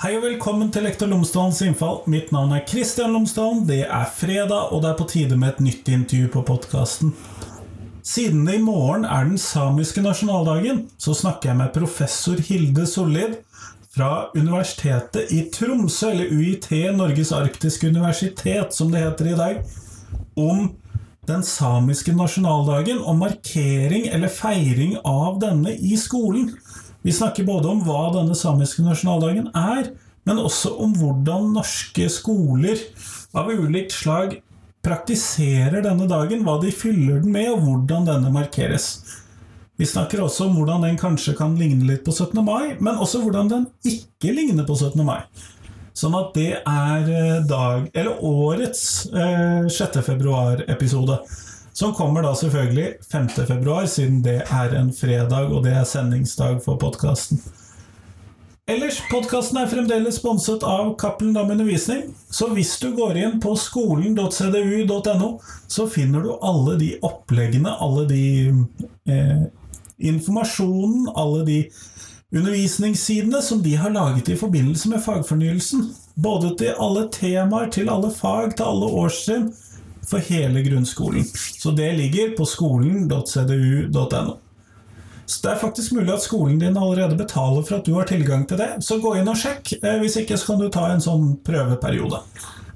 Hei 0.00 0.14
og 0.16 0.22
velkommen 0.24 0.70
til 0.72 0.86
Lektor 0.86 1.10
Lomsdalens 1.10 1.58
innfall. 1.60 1.98
Mitt 2.08 2.30
navn 2.32 2.54
er 2.56 2.62
Kristian 2.64 3.12
Lomsdalen. 3.12 3.66
Det 3.68 3.82
er 3.84 4.06
fredag, 4.16 4.70
og 4.72 4.80
det 4.80 4.88
er 4.88 4.96
på 4.96 5.06
tide 5.10 5.36
med 5.36 5.50
et 5.50 5.60
nytt 5.66 5.90
intervju 5.92 6.30
på 6.32 6.42
podkasten. 6.48 7.10
Siden 8.00 8.46
det 8.48 8.54
i 8.56 8.62
morgen 8.64 9.04
er 9.04 9.28
den 9.28 9.36
samiske 9.36 10.00
nasjonaldagen, 10.00 10.86
så 10.96 11.12
snakker 11.18 11.50
jeg 11.50 11.58
med 11.58 11.74
professor 11.74 12.40
Hilde 12.48 12.86
Sollid 12.88 13.36
fra 13.92 14.30
Universitetet 14.32 15.34
i 15.36 15.42
Tromsø, 15.52 16.14
eller 16.14 16.32
UiT, 16.32 16.70
Norges 16.96 17.34
arktiske 17.36 17.92
universitet, 17.92 18.72
som 18.72 18.88
det 18.88 19.04
heter 19.04 19.34
i 19.34 19.36
dag, 19.36 19.60
om 20.40 20.70
den 21.28 21.44
samiske 21.44 22.16
nasjonaldagen 22.16 23.04
og 23.04 23.20
markering 23.20 24.08
eller 24.08 24.32
feiring 24.32 24.96
av 25.04 25.36
denne 25.44 25.76
i 25.76 26.00
skolen. 26.00 26.54
Vi 27.02 27.12
snakker 27.16 27.46
både 27.48 27.70
om 27.70 27.80
hva 27.86 28.10
denne 28.18 28.36
samiske 28.36 28.84
nasjonaldagen 28.84 29.48
er, 29.56 29.92
men 30.28 30.40
også 30.42 30.74
om 30.84 30.92
hvordan 30.98 31.52
norske 31.54 32.06
skoler 32.12 32.80
av 33.36 33.48
ulikt 33.48 33.94
slag 33.96 34.36
praktiserer 34.84 35.82
denne 35.84 36.06
dagen, 36.08 36.44
hva 36.44 36.58
de 36.60 36.72
fyller 36.72 37.22
den 37.24 37.32
med, 37.34 37.48
og 37.52 37.64
hvordan 37.64 38.08
denne 38.08 38.32
markeres. 38.32 38.92
Vi 39.80 39.88
snakker 39.88 40.20
også 40.20 40.48
om 40.48 40.58
hvordan 40.58 40.84
den 40.84 40.98
kanskje 41.00 41.32
kan 41.38 41.56
ligne 41.56 41.86
litt 41.88 42.04
på 42.04 42.12
17. 42.12 42.36
mai, 42.44 42.76
men 42.84 43.00
også 43.00 43.22
hvordan 43.24 43.48
den 43.48 43.66
ikke 43.88 44.34
ligner 44.36 44.66
på 44.68 44.76
17. 44.76 45.00
mai. 45.06 45.22
Sånn 45.96 46.16
at 46.16 46.34
det 46.36 46.50
er 46.58 47.08
eh, 47.08 47.38
dag, 47.48 47.88
årets 48.24 48.82
eh, 49.12 49.68
6. 49.72 50.02
februar-episode. 50.06 51.16
Som 51.80 51.94
kommer 51.94 52.22
da 52.22 52.34
selvfølgelig 52.36 52.92
5. 53.12 53.28
februar, 53.28 53.86
siden 53.86 54.18
det 54.22 54.42
er 54.52 54.74
en 54.76 54.90
fredag, 54.92 55.48
og 55.48 55.62
det 55.64 55.70
er 55.72 55.86
sendingsdag 55.88 56.58
for 56.60 56.76
podkasten. 56.76 57.40
Ellers, 58.68 58.98
podkasten 59.08 59.56
er 59.62 59.70
fremdeles 59.70 60.18
sponset 60.20 60.60
av 60.60 60.90
Cappelen 61.00 61.32
Dam 61.32 61.48
Undervisning, 61.54 62.02
så 62.28 62.50
hvis 62.52 62.74
du 62.82 62.90
går 62.98 63.16
inn 63.22 63.38
på 63.40 63.54
skolen.cdu.no, 63.56 65.30
så 65.72 65.86
finner 65.88 66.28
du 66.28 66.34
alle 66.44 66.76
de 66.82 66.90
oppleggene, 67.00 67.72
alle 67.72 68.04
de 68.12 68.26
eh, 69.08 69.48
informasjonen, 70.12 71.08
alle 71.16 71.46
de 71.48 71.58
undervisningssidene 72.28 73.40
som 73.42 73.64
de 73.64 73.72
har 73.80 73.96
laget 73.96 74.28
i 74.28 74.36
forbindelse 74.36 74.92
med 74.92 75.00
fagfornyelsen. 75.08 75.88
Både 76.20 76.52
til 76.60 76.76
alle 76.76 77.08
temaer, 77.08 77.72
til 77.72 77.88
alle 77.88 78.12
fag, 78.12 78.52
til 78.52 78.68
alle 78.68 78.94
årstrinn 79.00 79.48
for 80.10 80.22
hele 80.30 80.62
grunnskolen. 80.66 81.24
Så 81.34 81.70
det 81.76 81.92
ligger 81.98 82.36
på 82.36 82.46
skolen.cdu.no. 82.48 84.38
Så 85.30 85.42
Det 85.42 85.50
er 85.52 85.60
faktisk 85.60 85.92
mulig 85.92 86.12
at 86.12 86.22
skolen 86.22 86.58
din 86.58 86.76
allerede 86.76 87.16
betaler 87.16 87.62
for 87.62 87.78
at 87.78 87.86
du 87.86 87.94
har 87.94 88.08
tilgang 88.10 88.48
til 88.48 88.58
det, 88.58 88.70
så 88.82 88.98
gå 88.98 89.14
inn 89.20 89.30
og 89.30 89.38
sjekk. 89.38 89.76
Eh, 89.78 90.00
hvis 90.02 90.18
ikke 90.18 90.38
så 90.38 90.50
kan 90.50 90.58
du 90.58 90.66
ta 90.74 90.88
en 90.90 91.04
sånn 91.04 91.36
prøveperiode. 91.46 92.18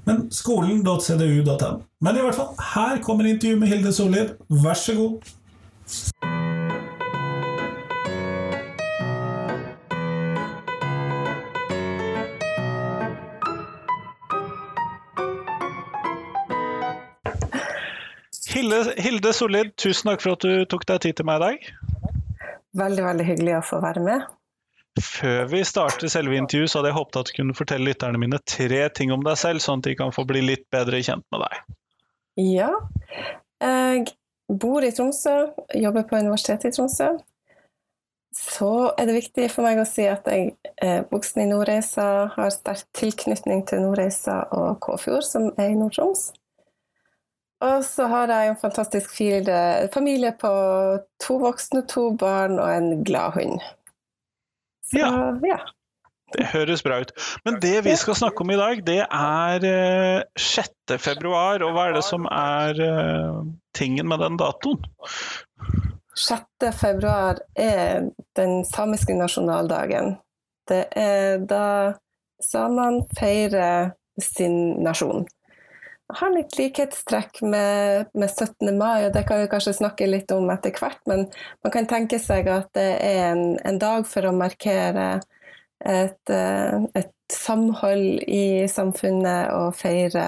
Men 0.07 0.27
skolen.cdu.no. 0.31 1.71
Men 1.99 2.15
i 2.15 2.23
hvert 2.23 2.37
fall, 2.37 2.53
her 2.75 3.01
kommer 3.03 3.27
intervjuet 3.27 3.59
med 3.59 3.73
Hilde 3.73 3.91
Sollid. 3.93 4.37
Vær 4.47 4.79
så 4.79 4.95
god. 4.95 5.35
Hilde, 18.55 18.93
Hilde 19.03 19.33
Solid, 19.35 19.75
tusen 19.75 20.07
takk 20.09 20.21
for 20.23 20.37
at 20.37 20.45
du 20.45 20.63
tok 20.71 20.85
deg 20.87 21.01
tid 21.03 21.17
til 21.19 21.27
meg 21.27 21.41
i 21.41 21.43
dag. 21.43 21.69
Veldig, 22.79 23.03
veldig 23.03 23.25
hyggelig 23.27 23.55
å 23.57 23.63
få 23.67 23.81
være 23.83 24.03
med. 24.03 24.27
Før 25.03 25.49
vi 25.51 25.59
starter 25.67 26.07
selve 26.11 26.37
intervjuet, 26.39 26.71
så 26.71 26.79
hadde 26.79 26.93
jeg 26.93 26.95
håpet 26.95 27.17
at 27.19 27.29
du 27.29 27.33
kunne 27.35 27.55
fortelle 27.57 27.89
lytterne 27.89 28.19
mine 28.21 28.39
tre 28.47 28.85
ting 28.95 29.11
om 29.11 29.25
deg 29.27 29.35
selv, 29.39 29.63
sånn 29.63 29.83
at 29.83 29.89
de 29.89 29.95
kan 29.99 30.13
få 30.15 30.23
bli 30.27 30.43
litt 30.45 30.63
bedre 30.71 31.01
kjent 31.03 31.25
med 31.35 31.43
deg. 31.43 31.57
Ja. 32.45 32.71
Jeg 33.59 34.05
bor 34.47 34.87
i 34.87 34.93
Tromsø, 34.95 35.35
jobber 35.75 36.07
på 36.07 36.21
Universitetet 36.23 36.71
i 36.71 36.77
Tromsø. 36.77 37.09
Så 38.35 38.71
er 38.95 39.07
det 39.07 39.17
viktig 39.19 39.49
for 39.51 39.67
meg 39.67 39.79
å 39.79 39.87
si 39.87 40.07
at 40.11 40.27
jeg 40.31 40.55
er 40.83 41.03
voksen 41.11 41.43
i 41.43 41.49
Nordreisa, 41.51 42.07
har 42.35 42.55
sterk 42.55 42.87
tilknytning 42.95 43.67
til 43.67 43.83
Nordreisa 43.83 44.41
og 44.55 44.79
Kåfjord, 44.83 45.27
som 45.27 45.51
er 45.59 45.71
i 45.71 45.77
Nord-Troms. 45.79 46.29
Og 47.65 47.85
så 47.87 48.05
har 48.11 48.29
jeg 48.29 48.51
en 48.51 48.59
fantastisk 48.59 49.15
familie 49.93 50.33
på 50.39 50.51
to 51.23 51.37
voksne, 51.41 51.85
to 51.89 52.11
barn 52.19 52.59
og 52.59 52.69
en 52.69 53.03
glad 53.07 53.39
hund. 53.39 53.63
Så, 54.85 54.99
ja. 54.99 55.09
ja. 55.47 55.57
Det 56.35 56.45
høres 56.51 56.83
bra 56.83 56.99
ut. 57.01 57.13
Men 57.45 57.59
det 57.61 57.85
vi 57.85 57.95
skal 57.95 58.17
snakke 58.17 58.43
om 58.43 58.51
i 58.51 58.59
dag, 58.59 58.81
det 58.85 59.01
er 59.05 59.65
6. 60.37 60.69
Eh, 60.91 60.99
februar. 60.99 61.63
Og 61.63 61.73
hva 61.75 61.89
er 61.89 61.97
det 61.97 62.05
som 62.05 62.25
er 62.29 62.81
eh, 62.81 63.41
tingen 63.77 64.09
med 64.09 64.21
den 64.25 64.37
datoen? 64.41 64.83
6. 66.15 66.69
februar 66.79 67.39
er 67.55 68.09
den 68.37 68.65
samiske 68.67 69.15
nasjonaldagen. 69.17 70.15
Det 70.69 70.85
er 70.97 71.39
da 71.45 71.95
samene 72.43 73.05
feirer 73.17 73.93
sin 74.21 74.83
nasjon 74.83 75.25
har 76.13 76.33
litt 76.35 76.57
likhetstrekk 76.57 77.41
med, 77.41 78.11
med, 78.13 78.29
17. 78.29 78.77
mai, 78.77 79.05
og 79.05 79.13
det 79.13 79.23
kan 79.27 79.41
vi 79.41 79.49
kanskje 79.49 79.73
snakke 79.79 80.07
litt 80.09 80.31
om 80.31 80.49
etter 80.53 80.75
hvert. 80.77 81.01
Men 81.09 81.25
man 81.65 81.73
kan 81.73 81.89
tenke 81.89 82.19
seg 82.21 82.49
at 82.51 82.69
det 82.77 82.89
er 83.01 83.31
en, 83.31 83.45
en 83.65 83.79
dag 83.81 84.05
for 84.09 84.27
å 84.29 84.35
markere 84.35 85.07
et, 85.81 86.29
eh, 86.29 86.77
et, 86.93 87.11
samhold 87.33 88.21
i 88.29 88.67
samfunnet 88.69 89.47
og 89.49 89.71
feire 89.73 90.25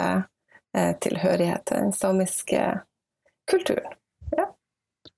eh, 0.73 0.95
tilhørighet 0.97 1.67
til 1.69 1.83
den 1.83 1.91
samiske 1.93 2.63
kulturen. 3.45 3.93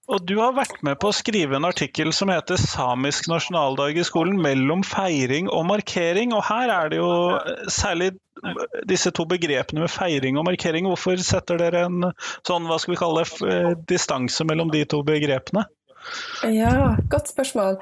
Og 0.09 0.23
du 0.25 0.39
har 0.39 0.55
vært 0.57 0.79
med 0.85 0.97
på 1.01 1.11
å 1.11 1.13
skrive 1.13 1.57
en 1.59 1.67
artikkel 1.67 2.09
som 2.15 2.31
heter 2.33 2.57
'Samisk 2.57 3.27
nasjonaldag 3.29 3.97
i 4.01 4.05
skolen 4.07 4.39
mellom 4.41 4.81
feiring 4.81 5.49
og 5.53 5.67
markering'. 5.69 6.33
Og 6.33 6.41
her 6.47 6.71
er 6.73 6.89
det 6.89 6.97
jo 6.97 7.11
særlig 7.69 8.11
disse 8.89 9.11
to 9.13 9.25
begrepene 9.29 9.83
med 9.85 9.93
feiring 9.93 10.39
og 10.41 10.47
markering. 10.49 10.87
Hvorfor 10.89 11.21
setter 11.21 11.61
dere 11.61 11.85
en 11.85 12.07
sånn, 12.47 12.65
hva 12.65 12.79
skal 12.79 12.95
vi 12.95 13.01
kalle 13.03 13.25
det, 13.25 13.51
eh, 13.53 13.75
distanse 13.85 14.47
mellom 14.49 14.71
de 14.73 14.85
to 14.85 15.03
begrepene? 15.03 15.67
Ja, 16.43 16.95
godt 17.09 17.29
spørsmål. 17.29 17.77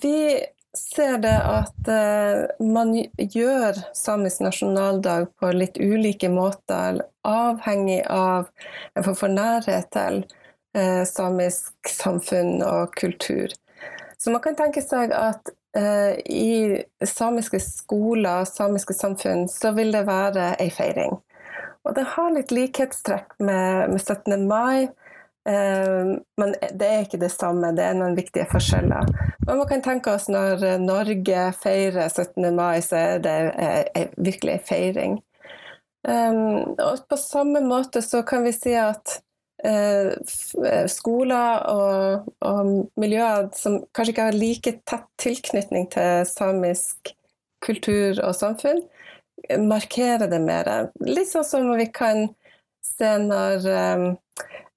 Vi 0.00 0.40
ser 0.72 1.18
det 1.18 1.34
at 1.34 1.88
uh, 1.90 2.46
man 2.62 2.94
gjør 3.18 3.74
samisk 3.92 4.40
nasjonaldag 4.40 5.26
på 5.40 5.50
litt 5.52 5.76
ulike 5.76 6.30
måter, 6.30 7.02
avhengig 7.26 8.04
av 8.06 8.46
en 8.94 9.04
form 9.04 9.18
for 9.18 9.34
nærhet 9.34 9.90
til 9.92 10.22
eh, 10.76 11.04
samisk 11.04 11.88
samfunn 11.88 12.60
og 12.62 12.94
kultur. 12.94 13.48
Så 14.18 14.30
man 14.30 14.42
kan 14.44 14.56
tenke 14.58 14.82
seg 14.84 15.14
at 15.16 15.52
eh, 15.76 16.18
i 16.28 17.06
samiske 17.06 17.60
skoler, 17.64 18.44
samiske 18.44 18.94
samfunn, 18.94 19.46
så 19.48 19.72
vil 19.76 19.92
det 19.94 20.06
være 20.08 20.54
ei 20.60 20.70
feiring. 20.74 21.20
Og 21.88 21.94
det 21.96 22.04
har 22.12 22.34
litt 22.34 22.50
likhetstrekk 22.52 23.38
med, 23.40 23.94
med 23.94 24.00
17. 24.02 24.44
mai. 24.48 24.90
Eh, 25.48 26.10
men 26.36 26.52
det 26.60 26.90
er 26.90 27.06
ikke 27.06 27.22
det 27.22 27.32
samme, 27.32 27.72
det 27.76 27.86
er 27.86 27.96
noen 27.96 28.18
viktige 28.18 28.44
forskjeller. 28.50 29.08
Men 29.46 29.62
man 29.62 29.70
kan 29.70 29.82
tenke 29.82 30.12
oss 30.12 30.28
når 30.28 30.82
Norge 30.84 31.48
feirer 31.62 32.12
17. 32.12 32.44
mai, 32.52 32.82
så 32.84 33.00
er 33.00 33.24
det 33.24 33.38
eh, 33.56 34.12
virkelig 34.20 34.58
en 34.58 34.68
feiring. 34.68 35.18
Og 36.00 37.00
på 37.12 37.16
samme 37.20 37.60
måte 37.60 38.00
så 38.00 38.22
kan 38.24 38.40
vi 38.46 38.54
si 38.56 38.72
at 38.72 39.18
Eh, 39.20 39.20
eh, 39.20 39.29
skoler 40.88 41.64
og, 41.68 42.28
og, 42.40 42.70
miljøer 43.00 43.50
som 43.56 43.80
kanskje 43.92 44.14
ikke 44.14 44.28
har 44.30 44.38
like 44.38 44.72
tett 44.88 45.06
tilknytning 45.20 45.90
til 45.92 46.24
samisk 46.28 47.12
kultur 47.60 48.22
og 48.24 48.32
samfunn, 48.38 48.80
markerer 49.68 50.30
det 50.30 50.40
mer. 50.40 50.70
Litt 51.04 51.28
sånn 51.28 51.44
som 51.44 51.68
vi 51.76 51.90
kan 51.92 52.30
se 52.84 53.10
når 53.20 53.68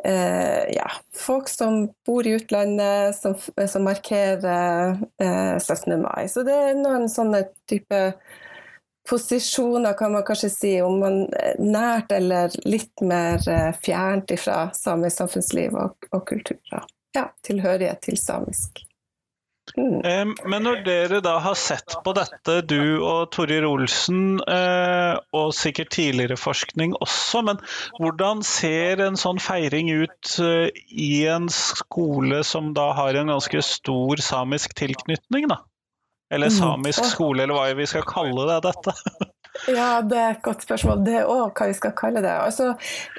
eh, 0.04 0.64
ja, 0.76 0.88
folk 1.16 1.50
som 1.52 1.86
bor 2.08 2.28
i 2.28 2.36
utlandet, 2.38 3.16
som, 3.16 3.36
som 3.68 3.88
markerer 3.88 4.98
eh, 5.24 5.56
17. 5.60 5.96
mai. 6.04 6.28
Så 6.32 6.44
det 6.48 6.56
er 6.56 6.80
noen 6.80 7.08
sånne 7.12 7.46
type 7.70 8.04
posisjoner, 9.10 9.94
kan 10.00 10.12
man 10.12 10.24
kanskje 10.28 10.50
si, 10.50 10.74
om 10.82 11.00
man 11.04 11.26
nært 11.60 12.12
eller 12.16 12.54
litt 12.68 13.04
mer 13.04 13.44
eh, 13.50 13.72
fjernt 13.84 14.32
fra 14.40 14.66
samisk 14.78 15.24
samfunnsliv 15.24 15.76
og, 15.76 16.10
og 16.12 16.26
kultur. 16.30 16.60
Ja, 17.14 17.28
tilhørighet 17.46 18.06
til 18.08 18.18
samisk. 18.18 18.86
Mm. 19.78 20.34
Men 20.52 20.66
når 20.66 20.82
dere 20.86 21.20
da 21.24 21.38
har 21.42 21.56
sett 21.58 21.96
på 22.04 22.14
dette, 22.18 22.58
du 22.68 23.00
og 23.00 23.32
Torir 23.34 23.66
Olsen, 23.66 24.42
eh, 24.44 25.16
og 25.34 25.54
sikkert 25.56 25.94
tidligere 25.96 26.38
forskning 26.38 26.98
også, 27.02 27.42
men 27.48 27.62
hvordan 28.02 28.44
ser 28.46 29.02
en 29.06 29.18
sånn 29.20 29.40
feiring 29.42 29.90
ut 30.04 30.36
eh, 30.44 30.68
i 30.92 31.26
en 31.32 31.48
skole 31.54 32.44
som 32.48 32.74
da 32.78 32.92
har 32.98 33.18
en 33.18 33.32
ganske 33.34 33.64
stor 33.66 34.24
samisk 34.24 34.76
tilknytning, 34.78 35.48
da? 35.52 35.64
Eller 36.34 36.50
samisk 36.50 37.06
skole, 37.06 37.44
eller 37.44 37.58
hva 37.58 37.70
vi 37.78 37.88
skal 37.90 38.06
kalle 38.08 38.50
det 38.50 38.60
dette. 38.68 38.98
Ja, 39.68 40.02
det 40.02 40.18
er 40.18 40.32
et 40.34 40.42
godt 40.44 40.64
spørsmål. 40.66 41.04
Det 41.06 41.14
er 41.20 41.30
òg 41.30 41.54
hva 41.54 41.68
vi 41.70 41.76
skal 41.78 41.94
kalle 41.96 42.24
det. 42.26 42.32
Altså, 42.32 42.72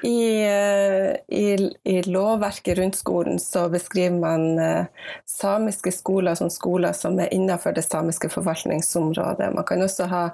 i, 0.04 0.42
eh, 0.42 1.12
i, 1.30 1.44
i, 1.86 1.94
lovverket 2.10 2.78
rundt 2.80 2.98
skolen 2.98 3.38
så 3.40 3.68
beskriver 3.72 4.18
man 4.18 4.58
uh, 4.58 5.12
samiske 5.30 5.92
skoler 5.94 6.34
som 6.38 6.50
skoler 6.52 6.92
som 6.96 7.20
er 7.22 7.32
innenfor 7.34 7.76
det 7.76 7.86
samiske 7.86 8.28
forvaltningsområdet. 8.34 9.52
Man 9.54 9.68
kan 9.68 9.86
også 9.86 10.10
ha 10.10 10.24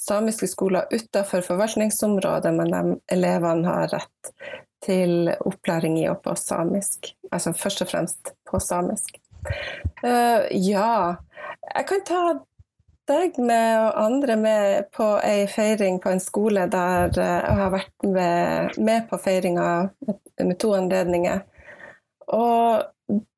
samiske 0.00 0.48
skoler 0.50 0.86
utenfor 0.94 1.44
forvaltningsområdet, 1.46 2.54
men 2.54 2.96
elevene 3.12 3.68
har 3.68 3.90
rett 3.92 4.32
til 4.82 5.30
opplæring 5.42 6.00
i 6.00 6.08
og 6.10 6.22
på 6.24 6.34
samisk. 6.38 7.12
Altså 7.32 7.52
først 7.52 7.84
og 7.84 7.92
fremst 7.92 8.32
på 8.48 8.62
samisk. 8.62 9.18
Uh, 10.02 10.46
ja, 10.50 11.18
jeg 11.74 11.86
kan 11.88 12.02
ta 12.06 12.22
deg 13.10 13.38
med 13.42 13.80
og 13.80 13.98
andre 13.98 14.36
med 14.38 14.90
på 14.94 15.06
ei 15.26 15.46
feiring 15.50 15.98
på 16.02 16.12
en 16.12 16.22
skole 16.22 16.68
der 16.70 17.10
eh, 17.18 17.38
jeg 17.42 17.58
har 17.58 17.72
vært 17.74 18.06
med, 18.06 18.78
med 18.78 19.08
på 19.10 19.18
feiringa 19.18 19.66
med 20.38 20.58
to 20.62 20.70
anledninger. 20.76 21.42
Og 22.32 22.84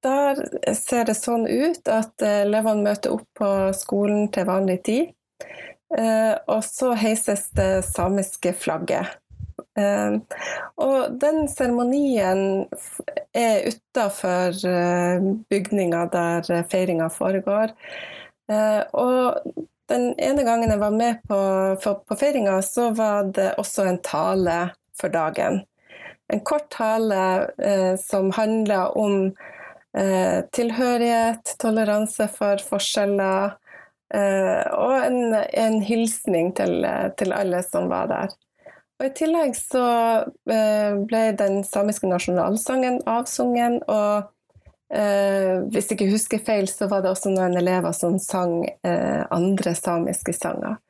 der 0.05 0.43
ser 0.77 1.09
det 1.09 1.17
sånn 1.19 1.49
ut 1.49 1.89
at 1.91 2.23
elevene 2.29 2.85
møter 2.91 3.17
opp 3.17 3.27
på 3.41 3.51
skolen 3.77 4.29
til 4.35 4.47
vanlig 4.49 4.83
tid. 4.87 5.15
Eh, 5.99 6.35
og 6.51 6.61
så 6.67 6.93
heises 6.99 7.49
det 7.57 7.85
samiske 7.89 8.55
flagget. 8.59 9.17
Uh, 9.75 10.21
og 10.79 11.17
den 11.19 11.49
seremonien 11.51 12.65
er 13.35 13.65
utafor 13.67 14.55
uh, 14.71 15.25
bygninga 15.51 16.05
der 16.13 16.51
feiringa 16.71 17.09
foregår. 17.11 17.75
Uh, 18.47 18.83
og 18.95 19.57
den 19.91 20.13
ene 20.23 20.45
gangen 20.47 20.71
jeg 20.71 20.81
var 20.81 20.95
med 20.95 21.25
på, 21.29 21.41
på 22.07 22.19
feiringa, 22.21 22.61
så 22.63 22.93
var 22.95 23.27
det 23.35 23.51
også 23.59 23.89
en 23.91 23.99
tale 24.07 24.59
for 24.95 25.11
dagen. 25.11 25.65
En 26.33 26.41
kort 26.41 26.71
tale 26.73 27.99
som 28.01 28.31
handla 28.33 28.87
om 28.97 29.35
tilhørighet, 30.57 31.53
toleranse 31.61 32.25
for 32.33 32.63
forskjeller, 32.65 33.53
og 34.73 34.95
en, 35.05 35.37
en 35.37 35.77
hilsning 35.85 36.49
til, 36.57 36.81
til 37.21 37.37
alle 37.37 37.61
som 37.69 37.93
var 37.93 38.09
der. 38.09 38.33
Og 39.05 39.11
I 39.11 39.17
tillegg 39.19 39.53
så 39.53 39.85
eh, 40.49 40.95
ble 41.05 41.27
den 41.37 41.59
samiske 41.69 42.09
nasjonalsangen 42.09 43.03
avsungen, 43.05 43.83
og 43.85 44.31
eh, 44.89 45.61
hvis 45.69 45.91
jeg 45.91 45.99
ikke 45.99 46.15
husker 46.15 46.41
feil, 46.47 46.71
så 46.73 46.89
var 46.89 47.05
det 47.05 47.11
også 47.13 47.35
noen 47.35 47.59
elever 47.61 47.93
som 47.93 48.17
sang 48.17 48.63
eh, 48.65 49.21
andre 49.29 49.75
samiske 49.77 50.33
sanger. 50.33 50.81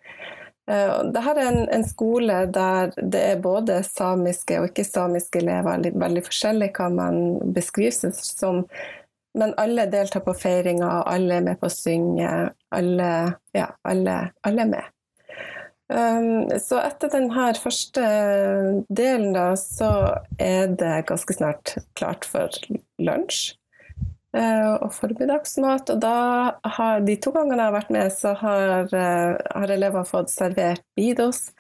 Eh, 0.70 0.94
Dette 1.10 1.34
er 1.34 1.42
en, 1.42 1.60
en, 1.74 1.88
skole 1.90 2.38
der 2.54 2.94
det 3.02 3.26
er 3.32 3.42
både 3.42 3.82
samiske 3.82 4.62
og 4.62 4.70
ikke-samiske 4.70 5.42
elever, 5.42 5.82
litt, 5.82 5.98
veldig 5.98 6.22
forskjellig 6.30 6.70
hva 6.78 6.92
man 6.94 7.22
beskriver 7.58 7.98
seg 7.98 8.14
som, 8.14 8.62
men 9.34 9.58
alle 9.58 9.90
deltar 9.90 10.22
på 10.22 10.38
feiringa, 10.38 11.00
alle 11.02 11.42
er 11.42 11.50
med 11.50 11.58
på 11.58 11.66
å 11.66 11.78
synge, 11.82 12.30
alle, 12.78 13.14
ja, 13.58 13.72
alle, 13.82 14.20
alle 14.46 14.68
er 14.70 14.76
med. 14.78 14.93
Um, 15.92 16.48
så 16.60 16.78
etter 16.80 17.10
denne 17.12 17.50
første 17.60 18.04
delen, 18.88 19.34
da, 19.36 19.50
så 19.60 19.90
er 20.40 20.72
det 20.80 21.04
ganske 21.10 21.36
snart 21.36 21.74
klart 21.98 22.24
for 22.24 22.48
lunsj 22.96 23.52
uh, 24.32 24.80
og 24.80 24.94
formiddagsmat. 24.96 25.92
Og 25.92 26.00
da 26.00 26.16
har 26.78 27.04
de 27.04 27.18
to 27.20 27.34
gangene 27.34 27.60
jeg 27.60 27.68
har 27.68 27.76
vært 27.76 27.92
med, 27.92 28.16
så 28.16 28.32
har, 28.40 28.88
uh, 28.96 29.36
har 29.36 29.74
elever 29.76 30.08
fått 30.08 30.32
servert 30.32 30.84
bidos. 30.96 31.50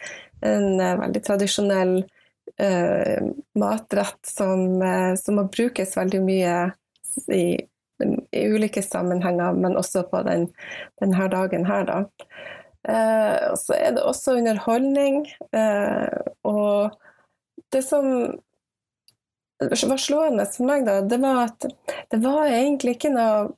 En 0.40 0.80
uh, 0.80 0.96
veldig 1.04 1.24
tradisjonell 1.28 1.98
matrett 3.58 4.28
som, 4.28 4.76
som, 5.18 5.38
må 5.40 5.46
brukes 5.50 5.96
veldig 5.96 6.18
mye 6.22 6.52
i, 7.32 7.56
i, 8.04 8.42
ulike 8.44 8.82
sammenhenger, 8.84 9.56
men 9.58 9.74
også 9.80 10.04
på 10.12 10.20
den, 10.28 10.44
denne 11.02 11.26
dagen 11.32 11.64
her, 11.66 11.88
da. 11.88 11.96
Eh, 12.88 13.50
og 13.50 13.58
så 13.60 13.76
er 13.78 13.96
det 13.96 14.04
også 14.04 14.38
underholdning. 14.38 15.24
Eh, 15.56 16.18
og 16.44 16.94
det 17.72 17.82
som 17.86 18.10
var 19.60 20.00
slående 20.00 20.46
for 20.50 20.68
meg, 20.68 20.86
da, 20.88 21.00
det 21.00 21.20
var 21.22 21.46
at 21.48 21.68
det 22.12 22.20
var 22.24 22.50
egentlig 22.50 22.98
ikke 22.98 23.14
noe 23.14 23.52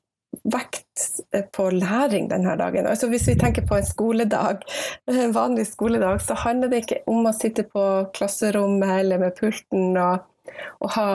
vekt 0.44 1.23
på 1.56 1.69
læring 1.73 2.28
denne 2.31 2.56
dagen. 2.58 2.87
Altså 2.87 3.08
Hvis 3.08 3.28
vi 3.28 3.37
tenker 3.40 3.67
på 3.67 3.78
en 3.78 3.87
skoledag, 3.87 4.62
en 5.11 5.34
vanlig 5.34 5.67
skoledag, 5.67 6.20
så 6.22 6.34
handler 6.34 6.70
det 6.70 6.84
ikke 6.84 7.02
om 7.11 7.26
å 7.26 7.34
sitte 7.37 7.67
på 7.67 7.84
klasserommet 8.17 9.00
eller 9.00 9.22
med 9.22 9.37
pulten 9.38 9.96
og, 9.96 10.26
og 10.81 10.93
ha 10.96 11.11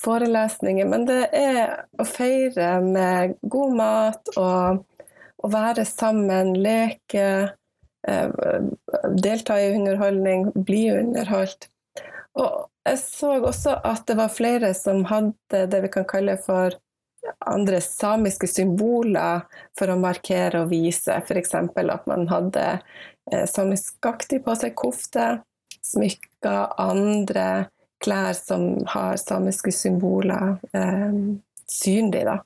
forelesninger, 0.00 0.86
men 0.88 1.04
det 1.08 1.26
er 1.36 1.82
å 2.00 2.06
feire 2.08 2.78
med 2.84 3.36
god 3.52 3.74
mat 3.76 4.30
og 4.40 4.80
å 5.40 5.50
være 5.50 5.86
sammen, 5.88 6.54
leke, 6.60 7.26
eh, 8.06 8.30
delta 9.22 9.60
i 9.60 9.72
underholdning, 9.74 10.50
bli 10.54 10.88
underholdt. 10.94 11.68
Og 12.38 12.68
jeg 12.86 13.00
så 13.02 13.34
også 13.40 13.74
at 13.84 14.06
det 14.08 14.16
var 14.20 14.32
flere 14.32 14.72
som 14.76 15.04
hadde 15.10 15.66
det 15.70 15.82
vi 15.84 15.90
kan 15.92 16.06
kalle 16.08 16.36
for 16.40 16.76
andre 17.46 17.80
samiske 17.84 18.48
symboler 18.48 19.44
for 19.78 19.92
å 19.92 19.98
markere 20.00 20.62
og 20.64 20.70
vise. 20.72 21.18
F.eks. 21.20 21.54
at 21.54 22.08
man 22.08 22.26
hadde 22.30 22.66
eh, 23.32 23.46
samiskaktig 23.48 24.42
på 24.44 24.56
seg 24.58 24.76
kofte, 24.78 25.40
smykker, 25.84 26.76
andre 26.80 27.68
klær 28.00 28.32
som 28.36 28.86
har 28.94 29.20
samiske 29.20 29.72
symboler 29.74 30.56
eh, 30.72 31.20
synlig. 31.68 32.24
da. 32.28 32.40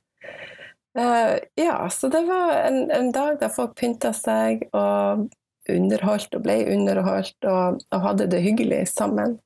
Uh, 0.98 1.38
ja, 1.54 1.90
så 1.90 2.08
det 2.08 2.20
var 2.20 2.52
en, 2.54 2.90
en, 2.90 3.12
dag 3.12 3.40
da 3.40 3.48
folk 3.50 3.74
pynta 3.74 4.12
seg 4.14 4.62
og 4.70 5.26
underholdt 5.70 6.36
og 6.36 6.44
ble 6.44 6.60
underholdt 6.70 7.48
og, 7.50 7.80
og 7.90 8.04
hadde 8.04 8.28
det 8.30 8.44
hyggelig 8.44 8.84
sammen. 8.92 9.38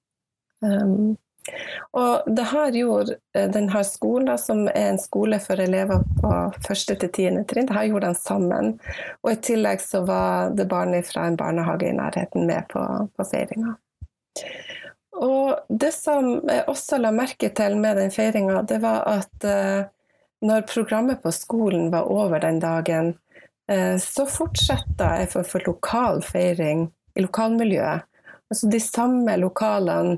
Um, 0.60 1.16
og 1.96 2.28
det 2.36 2.44
her 2.50 2.76
gjorde 2.76 3.16
uh, 3.16 3.46
denne 3.54 3.84
skolen, 3.88 4.34
som 4.36 4.66
er 4.68 4.90
en 4.90 5.00
skole 5.00 5.40
for 5.40 5.60
elever 5.64 6.04
på 6.20 6.34
første 6.66 6.98
til 7.00 7.14
tiende 7.16 7.46
trinn, 7.48 7.70
det 7.70 7.78
her 7.78 7.88
gjorde 7.94 8.12
de 8.12 8.20
sammen. 8.20 8.74
Og 9.24 9.32
i 9.32 9.40
tillegg 9.48 9.80
så 9.80 10.04
var 10.04 10.52
det 10.52 10.68
barn 10.68 10.92
fra 11.00 11.30
en 11.30 11.40
barnehage 11.40 11.88
i 11.88 11.96
nærheten 11.96 12.44
med 12.50 12.68
på, 12.68 12.84
på 13.16 13.30
feiringa. 13.30 13.78
Og 15.18 15.56
det 15.68 15.94
som 15.96 16.34
jeg 16.44 16.68
også 16.68 17.00
la 17.00 17.10
merke 17.10 17.48
til 17.56 17.80
med 17.80 17.96
den 17.96 18.12
feiringa, 18.12 18.60
det 18.68 18.82
var 18.84 19.08
at 19.16 19.48
uh, 19.48 19.88
når 20.44 20.66
programmet 20.70 21.22
på 21.22 21.32
skolen 21.34 21.90
var 21.90 22.10
over 22.10 22.40
den 22.40 22.60
dagen, 22.62 23.14
eh, 23.70 23.96
så 23.98 24.26
fortsatte 24.30 25.10
jeg 25.18 25.30
for, 25.32 25.46
for 25.46 25.64
lokal 25.66 26.22
feiring 26.22 26.86
i 27.18 27.24
lokalmiljøet. 27.24 28.06
Altså 28.48 28.70
de 28.70 28.80
samme 28.80 29.34
lokalene 29.36 30.16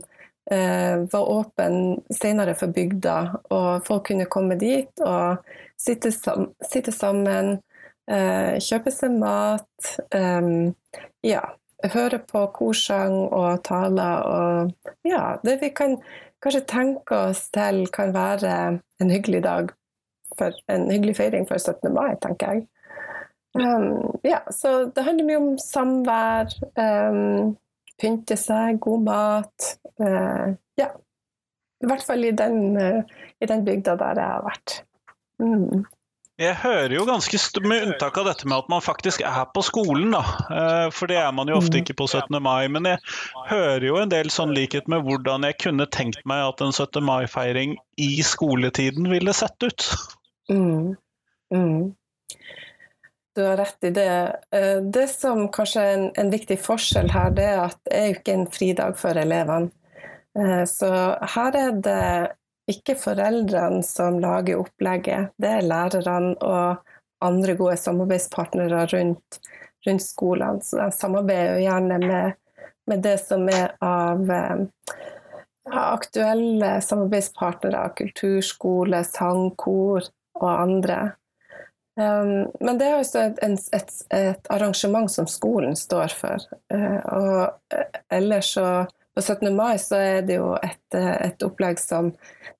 eh, 0.50 1.00
var 1.12 1.32
åpne 1.32 2.14
senere 2.14 2.54
for 2.58 2.72
bygda, 2.74 3.16
og 3.50 3.86
folk 3.86 4.10
kunne 4.10 4.28
komme 4.30 4.58
dit 4.60 5.04
og 5.06 5.40
sitte, 5.80 6.12
sam 6.14 6.50
sitte 6.68 6.92
sammen, 6.94 7.56
eh, 8.10 8.60
kjøpe 8.60 8.92
seg 8.94 9.16
mat. 9.18 9.96
Ja, 11.24 11.42
høre 11.94 12.20
på 12.28 12.44
korsang 12.54 13.16
og 13.28 13.62
taler 13.64 14.24
og 14.28 14.90
Ja, 15.06 15.38
det 15.44 15.60
vi 15.60 15.72
kan 15.72 15.98
kanskje 16.44 16.64
tenke 16.68 17.16
oss 17.30 17.48
til 17.52 17.86
kan 17.92 18.14
være 18.16 18.54
en 19.00 19.12
hyggelig 19.12 19.42
dag 19.44 19.72
for 20.38 20.54
en 20.72 20.90
hyggelig 20.90 21.16
feiring 21.18 21.48
for 21.48 21.58
17. 21.58 21.92
mai, 21.94 22.14
tenker 22.22 22.54
jeg. 22.54 22.68
Um, 23.58 24.18
ja, 24.22 24.42
så 24.50 24.84
det 24.94 25.02
handler 25.02 25.26
mye 25.26 25.38
om 25.40 25.54
samvær, 25.58 26.52
um, 26.78 27.54
pynte 28.00 28.38
seg, 28.38 28.78
god 28.82 29.06
mat. 29.08 29.70
Uh, 30.00 30.54
ja. 30.80 30.92
I 31.80 31.88
hvert 31.88 32.04
fall 32.04 32.26
i 32.28 32.34
den, 32.36 32.76
uh, 32.76 33.00
i 33.40 33.48
den, 33.48 33.64
bygda 33.64 33.96
der 33.98 34.20
jeg 34.20 34.36
har 34.36 34.44
vært. 34.46 34.76
Mm. 35.42 35.82
Jeg 36.40 36.56
hører 36.62 36.94
jo 36.94 37.02
ganske, 37.04 37.36
med 37.68 37.82
unntak 37.84 38.16
av 38.16 38.30
dette 38.30 38.46
med 38.48 38.62
at 38.62 38.68
man 38.72 38.84
faktisk 38.84 39.24
er 39.28 39.42
på 39.52 39.64
skolen, 39.64 40.14
da. 40.14 40.22
Uh, 40.48 40.86
for 40.94 41.10
det 41.10 41.18
er 41.20 41.34
man 41.36 41.50
jo 41.50 41.58
ofte 41.58 41.76
mm. 41.76 41.82
ikke 41.82 41.98
på 41.98 42.06
17. 42.06 42.38
mai. 42.44 42.68
Men 42.72 42.86
jeg 42.88 43.02
hører 43.50 43.88
jo 43.88 43.98
en 44.00 44.12
del 44.12 44.30
sånn 44.32 44.54
likhet 44.56 44.88
med 44.88 45.04
hvordan 45.08 45.44
jeg 45.48 45.58
kunne 45.66 45.88
tenkt 45.90 46.22
meg 46.28 46.46
at 46.52 46.62
en 46.64 46.72
17. 46.72 47.02
mai-feiring 47.04 47.76
i 48.00 48.12
skoletiden 48.24 49.10
ville 49.10 49.34
sett 49.36 49.66
ut. 49.66 49.90
Mm. 50.50 50.96
Mm. 51.54 51.94
Du 53.34 53.42
har 53.42 53.56
rett 53.56 53.84
i 53.84 53.90
det. 53.90 54.36
Eh, 54.50 54.76
det 54.76 55.08
som 55.08 55.48
kanskje 55.48 55.82
er 55.82 55.92
en, 55.98 56.08
en, 56.18 56.30
viktig 56.30 56.58
forskjell 56.60 57.10
her, 57.14 57.30
det 57.34 57.46
er 57.46 57.62
at 57.68 57.78
det 57.86 57.94
er 57.96 58.08
jo 58.08 58.18
ikke 58.18 58.34
en 58.34 58.50
fridag 58.50 58.98
for 58.98 59.20
elevene. 59.20 59.70
Eh, 60.38 60.64
så 60.66 60.90
her 61.36 61.58
er 61.58 61.78
det 61.86 62.02
ikke 62.70 62.98
foreldrene 62.98 63.82
som 63.86 64.18
lager 64.22 64.60
opplegget, 64.62 65.32
det 65.40 65.54
er 65.60 65.66
lærerne. 65.66 66.34
Og 66.42 66.86
andre 67.20 67.54
gode 67.54 67.76
samarbeidspartnere 67.76 68.86
rundt, 68.94 69.40
rundt 69.86 70.02
skolene. 70.02 70.62
Så 70.64 70.78
de 70.80 70.90
samarbeider 70.96 71.58
jo 71.58 71.66
gjerne 71.66 71.98
med, 72.02 72.38
med 72.88 73.02
det 73.04 73.18
som 73.22 73.44
er 73.52 73.74
av 73.84 74.24
ja, 74.30 75.82
aktuelle 75.82 76.78
samarbeidspartnere, 76.82 77.90
kulturskole, 78.00 79.04
sangkor 79.04 80.08
og 80.38 80.50
andre. 80.52 81.00
Um, 82.00 82.48
men 82.60 82.78
det 82.78 82.86
er 82.86 82.98
også 83.00 83.26
et, 83.28 83.40
et, 83.74 83.94
et, 84.14 84.50
arrangement 84.52 85.10
som 85.10 85.26
skolen 85.28 85.74
står 85.76 86.14
for. 86.16 86.44
Uh, 86.72 87.00
og 87.12 87.80
ellers 88.14 88.54
så 88.54 88.66
på 89.14 89.22
17. 89.22 89.50
mai 89.56 89.74
så 89.82 89.98
er 89.98 90.22
det 90.24 90.38
jo 90.38 90.52
et, 90.62 90.94
et 90.94 91.42
opplegg 91.44 91.80
som 91.82 92.12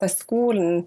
der 0.02 0.10
skolen 0.12 0.82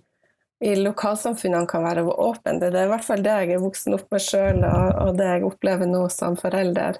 i 0.63 0.75
lokalsamfunnene 0.79 1.67
kan 1.67 1.83
være 1.83 2.03
åpen. 2.07 2.59
Det 2.59 2.69
er 2.71 2.85
i 2.85 2.91
hvert 2.91 3.07
fall 3.07 3.23
det 3.23 3.33
jeg 3.41 3.55
er 3.55 3.63
voksen 3.63 3.97
opp 3.97 4.05
med 4.13 4.23
sjøl, 4.23 4.61
og, 4.67 4.91
og, 5.01 5.09
det 5.19 5.31
jeg 5.31 5.47
opplever 5.47 5.89
nå 5.89 6.03
som 6.13 6.37
forelder. 6.39 6.99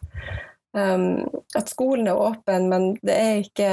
Um, 0.73 1.27
at 1.55 1.69
skolen 1.69 2.09
er 2.09 2.19
åpen, 2.19 2.67
men 2.71 2.89
det 3.05 3.19
er 3.19 3.43
ikke 3.43 3.69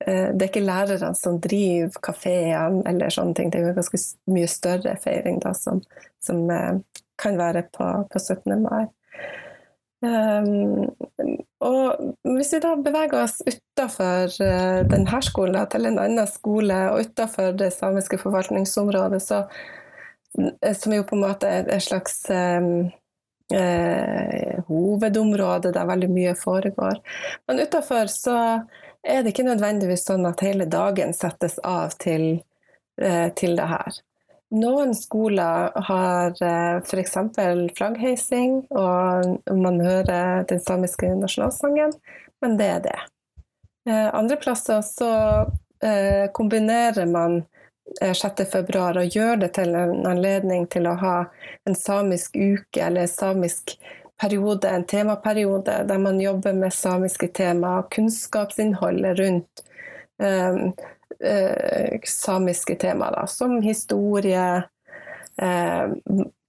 det 0.00 0.40
er 0.40 0.48
ikke 0.48 0.64
lærerne 0.64 1.12
som 1.18 1.36
driver 1.44 2.00
kafeene 2.02 2.80
eller 2.88 3.12
sånne 3.12 3.36
ting. 3.36 3.50
Det 3.52 3.60
er 3.60 3.66
jo 3.68 3.76
ganske 3.76 4.00
mye 4.32 4.48
større 4.48 4.94
feiring 5.02 5.42
da, 5.44 5.52
som, 5.52 5.82
som 6.24 6.46
uh, 6.48 6.78
kan 7.20 7.36
være 7.38 7.66
på, 7.74 7.88
på 8.12 8.22
17. 8.22 8.56
mai. 8.62 8.86
Um, 10.00 10.88
og 11.60 12.14
hvis 12.24 12.54
vi 12.54 12.60
da 12.64 12.70
beveger 12.80 13.18
oss 13.20 13.42
utafor 13.44 14.32
uh, 14.40 14.78
denne 14.88 15.20
skolen 15.24 15.68
til 15.68 15.90
en 15.90 16.00
annen 16.00 16.30
skole, 16.30 16.78
og 16.92 17.04
utafor 17.04 17.52
det 17.60 17.72
samiske 17.74 18.18
forvaltningsområdet, 18.22 19.20
så, 19.22 19.42
eh, 20.40 20.72
som 20.76 20.96
jo 20.96 21.04
på 21.04 21.18
en 21.18 21.26
måte 21.26 21.50
er 21.52 21.68
et 21.68 21.84
slags 21.84 22.22
um, 22.32 22.88
uh, 23.52 24.54
hovedområde 24.70 25.74
der 25.76 25.92
veldig 25.92 26.10
mye 26.14 26.34
foregår. 26.38 27.02
Men 27.48 27.60
utafor 27.60 28.08
så 28.08 28.38
er 29.06 29.22
det 29.22 29.32
ikke 29.34 29.48
nødvendigvis 29.48 30.06
sånn 30.08 30.28
at 30.28 30.42
hele 30.44 30.68
dagen 30.70 31.14
settes 31.16 31.58
av 31.64 31.96
til, 32.02 32.42
uh, 33.02 33.28
til 33.36 33.56
det 33.58 33.68
her. 33.70 34.00
Noen 34.50 34.96
skoler 34.98 35.70
har 35.86 36.34
eh, 36.42 36.80
f.eks. 36.82 37.12
flaggheising, 37.76 38.64
og 38.74 39.52
man 39.54 39.78
hører 39.78 40.42
den 40.50 40.58
samiske 40.58 41.12
nasjonalsangen, 41.20 41.94
men 42.42 42.56
det 42.58 42.66
er 42.66 42.80
det. 42.88 42.96
Eh, 43.86 44.08
andre 44.10 44.36
plasser 44.42 44.82
så 44.82 45.12
eh, 45.86 46.26
kombinerer 46.34 47.06
man 47.06 47.44
6.2 48.02 48.80
og 48.80 49.14
gjør 49.16 49.38
det 49.44 49.52
til 49.56 49.74
en 49.74 50.04
anledning 50.06 50.66
til 50.70 50.86
å 50.86 50.98
ha 50.98 51.14
en 51.66 51.78
samisk 51.78 52.34
uke 52.34 52.82
eller 52.86 53.06
samisk 53.10 53.76
periode, 54.20 54.68
en 54.68 54.84
temaperiode, 54.84 55.84
der 55.88 55.98
man 55.98 56.20
jobber 56.20 56.52
med 56.52 56.72
samiske 56.72 57.28
tema, 57.28 57.82
kunnskapsinnholdet 57.90 59.18
rundt 59.18 59.64
eh, 60.22 62.00
samiske 62.06 62.74
temaer, 62.74 63.12
da, 63.12 63.26
som 63.26 63.62
historie, 63.62 64.62
eh, 65.42 65.92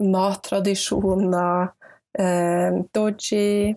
mattradisjoner, 0.04 1.68
eh, 2.20 2.82
doji 2.94 3.75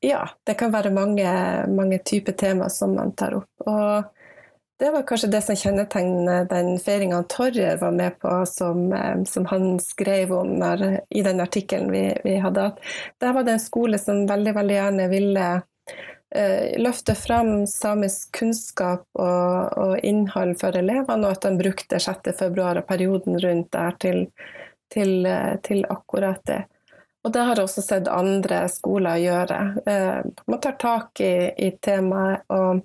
Ja, 0.00 0.28
det 0.44 0.54
kan 0.54 0.72
være 0.72 0.90
mange, 0.92 1.28
mange 1.68 1.98
typer 1.98 2.32
tema 2.32 2.68
som 2.68 2.92
man 2.94 3.14
tar 3.16 3.38
opp. 3.38 3.64
Og 3.64 4.04
det 4.84 4.90
var 4.92 5.06
kanskje 5.08 5.30
det 5.32 5.40
som 5.46 5.56
kjennetegner 5.56 6.44
den 6.50 6.74
feiringa 6.82 7.22
Torjer 7.32 7.78
var 7.80 7.94
med 7.96 8.18
på, 8.20 8.32
som, 8.46 8.92
eh, 8.92 9.22
som 9.24 9.46
han 9.48 9.78
skrev 9.80 10.32
om 10.36 10.58
når, 10.60 10.84
i 11.08 11.22
den 11.24 11.40
artikkelen 11.40 11.88
vi, 11.92 12.02
vi 12.24 12.36
hadde. 12.44 12.66
At 12.68 12.82
der 13.24 13.32
var 13.32 13.46
det 13.46 13.56
en 13.56 13.64
skole 13.64 13.98
som 13.98 14.26
veldig, 14.28 14.52
veldig 14.58 14.76
gjerne 14.76 15.08
ville 15.08 15.46
Eh, 16.34 16.80
løfte 16.82 17.14
fram 17.14 17.66
samisk 17.66 18.38
kunnskap 18.38 19.06
og, 19.12 19.78
og, 19.78 19.98
innhold 20.02 20.56
for 20.58 20.74
elevene, 20.74 21.28
og 21.28 21.36
at 21.36 21.44
de 21.46 21.52
brukte 21.60 22.00
6.2 22.02 22.48
og 22.64 22.80
perioden 22.88 23.38
rundt 23.38 23.68
der 23.76 23.94
til, 24.02 24.18
til, 24.90 25.12
eh, 25.30 25.52
til, 25.62 25.84
akkurat 25.86 26.42
det. 26.50 26.64
Og 27.22 27.32
det 27.32 27.44
har 27.46 27.54
jeg 27.54 27.68
også 27.68 27.84
sett 27.86 28.10
andre 28.10 28.64
skoler 28.68 29.22
gjøre. 29.22 29.60
Man 30.50 30.60
tar 30.60 30.74
tak 30.76 31.22
i, 31.22 31.36
i 31.56 31.70
temaet 31.80 32.42
og, 32.52 32.82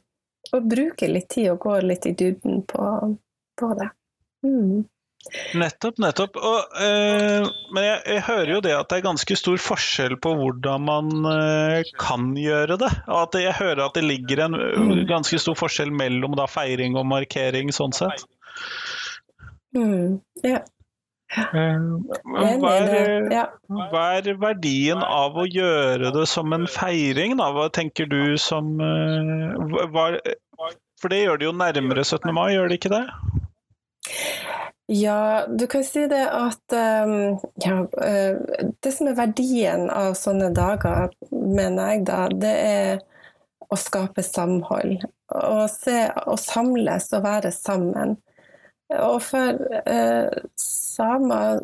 og, 0.54 0.70
bruke 0.70 1.10
litt 1.10 1.30
tid 1.34 1.52
og 1.54 1.60
gå 1.66 1.76
litt 1.86 2.08
i 2.10 2.16
duden 2.18 2.64
på, 2.70 2.86
på 3.60 3.74
det. 3.80 3.90
Mm. 4.46 4.88
Nettopp, 5.60 5.98
nettopp. 6.00 6.38
Og, 6.40 6.78
øh, 6.80 7.48
men 7.76 7.84
jeg, 7.84 7.98
jeg, 8.08 8.24
hører 8.24 8.52
jo 8.54 8.62
det 8.64 8.72
at 8.74 8.90
det 8.90 9.00
er 9.00 9.06
ganske 9.10 9.36
stor 9.38 9.60
forskjell 9.62 10.16
på 10.24 10.32
hvordan 10.40 10.86
man 10.88 11.12
øh, 11.28 11.92
kan 12.00 12.32
gjøre 12.40 12.80
det. 12.82 12.92
At 13.20 13.36
jeg 13.38 13.58
hører 13.60 13.84
at 13.86 14.00
det 14.00 14.06
ligger 14.08 14.46
en 14.46 14.56
øh, 14.56 15.04
ganske 15.10 15.42
stor 15.44 15.60
forskjell 15.60 15.92
mellom 15.92 16.38
da, 16.40 16.48
feiring 16.50 16.98
og 17.00 17.08
markering, 17.12 17.74
sånn 17.76 17.96
sett. 17.96 18.26
Mm, 19.76 20.22
ja. 20.48 20.64
Eh, 21.30 21.82
hva, 22.26 22.72
er, 22.74 23.28
hva, 23.70 24.06
er, 24.18 24.32
verdien 24.42 25.02
av 25.06 25.36
å 25.38 25.46
gjøre 25.46 26.10
det 26.16 26.26
som 26.30 26.56
en 26.56 26.66
feiring, 26.70 27.36
da? 27.38 27.52
Hva 27.54 27.68
tenker 27.74 28.10
du 28.10 28.34
som 28.42 28.80
eh, 28.82 29.84
hva, 29.94 30.08
For 30.98 31.14
det 31.14 31.22
gjør 31.22 31.38
det 31.38 31.50
jo 31.50 31.54
nærmere 31.54 32.06
17. 32.06 32.34
mai, 32.34 32.56
gjør 32.56 32.72
det 32.72 32.80
ikke 32.80 32.96
det? 32.96 33.04
Ja, 34.90 35.46
du 35.46 35.68
kan 35.70 35.84
si 35.86 36.08
det 36.10 36.24
at 36.34 36.74
um, 36.74 37.38
ja, 37.62 37.76
uh, 37.86 38.70
Det 38.82 38.94
som 38.96 39.12
er 39.12 39.20
verdien 39.20 39.86
av 39.94 40.16
sånne 40.18 40.50
dager, 40.58 41.14
mener 41.30 41.94
jeg 41.94 42.08
da, 42.10 42.24
det 42.34 42.56
er 42.64 43.04
å 43.70 43.78
skape 43.78 44.26
samhold. 44.26 45.06
Å 45.30 45.68
se 45.70 46.08
å 46.26 46.34
samles 46.42 47.12
og 47.14 47.22
være 47.28 47.54
sammen. 47.54 48.18
Og 48.98 49.20
for 49.22 49.60
eh, 49.86 50.30
samer 50.60 51.62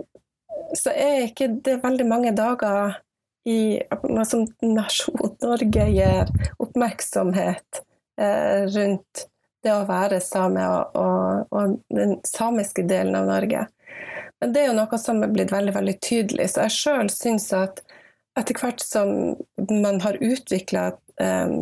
så 0.78 0.94
er 0.94 1.28
ikke 1.28 1.50
det 1.66 1.80
veldig 1.84 2.06
mange 2.08 2.34
dager 2.36 3.00
i, 3.46 3.82
som 4.26 4.46
nasjon 4.62 5.36
Norge 5.46 5.88
gir 5.94 6.32
oppmerksomhet 6.62 7.82
eh, 8.22 8.66
rundt 8.76 9.26
det 9.66 9.74
å 9.74 9.86
være 9.90 10.22
same 10.22 10.62
og, 10.70 10.98
og, 11.02 11.54
og, 11.56 11.78
den 11.94 12.20
samiske 12.28 12.86
delen 12.86 13.18
av 13.18 13.30
Norge. 13.30 13.66
Men 14.42 14.54
det 14.54 14.62
er 14.62 14.70
jo 14.70 14.78
noe 14.78 15.00
som 15.02 15.24
er 15.26 15.34
blitt 15.34 15.54
veldig 15.54 15.74
veldig 15.74 15.96
tydelig. 16.06 16.52
Så 16.54 16.68
jeg 16.68 16.76
sjøl 16.76 17.10
syns 17.14 17.50
at 17.56 17.82
etter 18.38 18.58
hvert 18.60 18.84
som 18.84 19.34
man 19.72 20.02
har 20.04 20.20
utvikla 20.22 20.90
eh, 21.24 21.56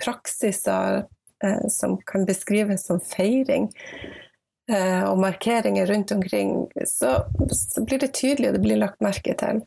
praksiser 0.00 1.02
eh, 1.44 1.66
som 1.72 1.98
kan 2.08 2.24
beskrives 2.28 2.86
som 2.88 3.02
feiring, 3.02 3.68
og 5.06 5.20
markeringer 5.22 5.86
rundt 5.86 6.10
omkring, 6.12 6.66
så, 6.90 7.20
så, 7.54 7.84
blir 7.86 8.00
det 8.02 8.14
tydelig, 8.18 8.48
og 8.48 8.56
det 8.56 8.62
blir 8.64 8.80
lagt 8.80 9.04
merke 9.04 9.36
til. 9.38 9.60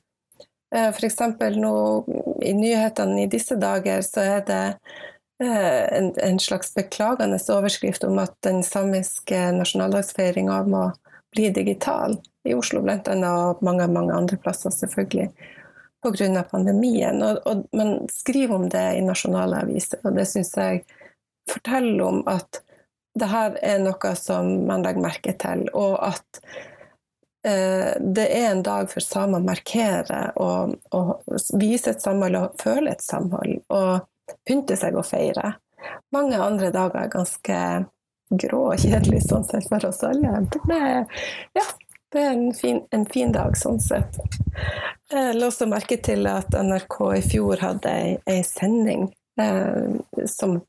Eh, 0.75 0.89
F.eks. 0.89 1.21
nå 1.55 1.75
i 2.43 2.51
nyhetene 2.57 3.23
i 3.23 3.29
disse 3.31 3.55
dager 3.59 4.03
så 4.05 4.25
er 4.37 4.43
det 4.49 4.63
Eh, 5.43 5.97
en, 5.97 6.13
en, 6.17 6.39
slags 6.39 6.73
beklagende 6.73 7.39
overskrift 7.49 8.03
om 8.03 8.17
at 8.19 8.33
den 8.43 8.59
samiske 8.63 9.37
nasjonaldagsfeiringa 9.55 10.63
må 10.67 10.89
bli 11.31 11.47
digital. 11.55 12.17
I 12.43 12.55
Oslo 12.59 12.81
bl.a. 12.83 13.15
og 13.31 13.63
mange, 13.63 13.87
mange 13.87 14.13
andre 14.13 14.37
plasser, 14.37 14.73
selvfølgelig, 14.75 15.29
pga. 16.03 16.43
pandemien. 16.51 17.23
Og, 17.23 17.39
og, 17.47 17.63
man 17.71 18.09
skriver 18.11 18.55
om 18.55 18.67
det 18.69 18.83
i 18.97 19.05
nasjonale 19.05 19.63
aviser, 19.63 20.03
og 20.03 20.19
det 20.19 20.27
syns 20.27 20.51
jeg 20.57 20.83
forteller 21.47 22.03
om 22.03 22.19
at 22.27 22.59
det 23.17 23.29
her 23.31 23.55
er 23.65 23.79
noe 23.83 24.11
som 24.19 24.51
man 24.67 24.83
legger 24.85 25.03
merke 25.03 25.33
til, 25.41 25.65
og 25.73 25.95
at 26.05 26.41
eh, 27.47 27.95
det 27.99 28.27
er 28.27 28.51
en 28.51 28.63
dag 28.65 28.91
for 28.91 29.03
samer 29.03 29.41
å 29.41 29.47
markere 29.47 30.21
og, 30.39 30.77
og 30.93 31.41
vise 31.59 31.93
et 31.93 32.03
samhold 32.03 32.37
og 32.39 32.61
føle 32.61 32.93
et 32.93 33.05
samhold. 33.05 33.59
og 33.73 34.07
pynte 34.45 34.77
seg 34.77 34.97
og 34.97 35.07
feire. 35.07 35.55
Mange 36.13 36.39
andre 36.41 36.71
dager 36.73 37.03
er 37.03 37.13
ganske 37.13 37.59
grå 38.29 38.63
og 38.71 38.81
kjedelig 38.81 39.23
sånn 39.25 39.45
sett 39.47 39.67
for 39.69 39.89
oss 39.89 40.03
alle. 40.05 40.43
Det 40.53 40.79
ja, 41.57 41.65
det 42.13 42.21
er 42.21 42.31
en 42.33 42.53
fin, 42.57 42.81
en 42.95 43.05
fin, 43.09 43.31
dag 43.33 43.57
sånn 43.57 43.79
sett. 43.81 44.19
Jeg 45.09 45.37
la 45.37 45.49
også 45.49 45.69
merke 45.69 45.97
til 46.05 46.27
at 46.29 46.53
NRK 46.53 46.97
i 47.17 47.23
fjor 47.25 47.61
hadde 47.63 47.95
ei, 48.29 48.41
sending 48.45 49.07
eh, 49.41 50.25
som 50.29 50.59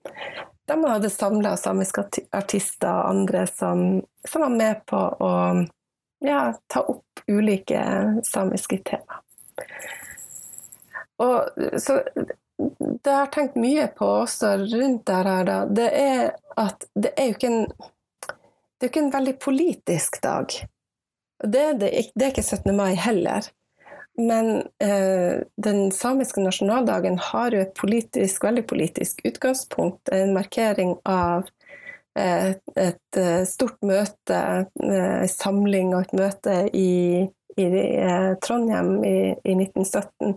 de 0.71 0.79
hadde 0.87 1.11
samla 1.11 1.57
samiske 1.59 2.05
artister 2.37 2.91
og 2.91 3.09
andre 3.11 3.45
som, 3.51 3.85
som, 4.29 4.45
var 4.47 4.55
med 4.55 4.85
på 4.87 4.99
å 4.99 5.33
ja, 6.25 6.43
ta 6.71 6.85
opp 6.87 7.25
ulike 7.31 7.83
samiske 8.27 8.79
tema. 8.87 9.19
Og, 11.21 11.65
så 11.81 12.01
det 12.61 13.11
jeg 13.11 13.17
har 13.17 13.33
tenkt 13.33 13.57
mye 13.61 13.87
på 13.97 14.09
også 14.23 14.55
rundt 14.63 15.07
det 15.09 15.17
her, 15.17 15.45
da, 15.49 15.59
det 15.67 15.89
er 15.97 16.23
at 16.61 16.85
det 16.95 17.15
er 17.17 17.31
jo 17.31 17.39
ikke 17.39 17.51
en 17.51 17.65
det 18.81 18.87
er 18.87 18.93
ikke 18.95 19.01
en 19.05 19.13
veldig 19.13 19.33
politisk 19.45 20.23
dag. 20.25 20.55
Det 21.45 21.61
er, 21.61 21.75
det, 21.77 21.89
det 22.17 22.25
er 22.25 22.31
ikke 22.33 22.45
17. 22.47 22.71
mai 22.77 22.95
heller. 22.97 23.45
Men 24.21 24.57
eh, 24.79 25.41
den 25.57 25.93
samiske 25.93 26.41
nasjonaldagen 26.41 27.19
har 27.19 27.55
jo 27.55 27.63
et 27.65 27.75
politisk, 27.79 28.45
veldig 28.45 28.67
politisk 28.69 29.23
utgangspunkt. 29.25 30.11
En 30.13 30.35
markering 30.37 30.97
av 31.09 31.49
eh, 32.19 32.53
et 32.77 33.21
eh, 33.21 33.43
stort 33.49 33.81
møte, 33.87 34.41
en 34.83 35.31
samling 35.33 35.95
og 35.95 36.05
et 36.05 36.17
møte 36.21 36.57
i, 36.77 37.25
i 37.57 37.69
Trondheim 38.45 38.99
i, 39.05 39.17
i 39.45 39.57
1917. 39.57 40.37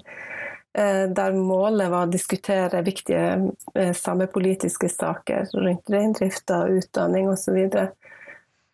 Der 0.73 1.35
målet 1.37 1.91
var 1.93 2.07
å 2.07 2.09
diskutere 2.09 2.79
viktige 2.81 3.83
samepolitiske 3.93 4.87
saker 4.89 5.51
rundt 5.53 5.91
reindrifta, 5.93 6.63
utdanning 6.73 7.27
osv. 7.29 7.59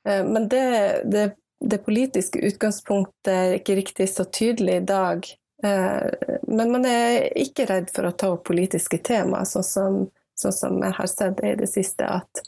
Men 0.07 0.47
det, 0.47 0.69
det 1.11 1.25
det 1.59 1.77
politiske 1.83 2.39
utgangspunktet 2.39 3.33
er 3.33 3.57
ikke 3.57 3.75
riktig 3.79 4.09
så 4.11 4.25
tydelig 4.25 4.79
i 4.79 4.85
dag. 4.87 5.27
Eh, 5.63 6.37
men 6.47 6.71
man 6.71 6.85
er 6.87 7.27
ikke 7.37 7.67
redd 7.67 7.91
for 7.91 8.07
å 8.07 8.15
ta 8.15 8.31
opp 8.35 8.45
politiske 8.47 9.01
tema, 9.03 9.43
sånn 9.45 9.67
som, 9.67 9.99
sånn 10.39 10.55
som 10.55 10.79
jeg 10.83 10.95
har 10.95 11.11
sett 11.11 11.43
i 11.43 11.53
det 11.59 11.67
siste. 11.67 12.07
At 12.07 12.43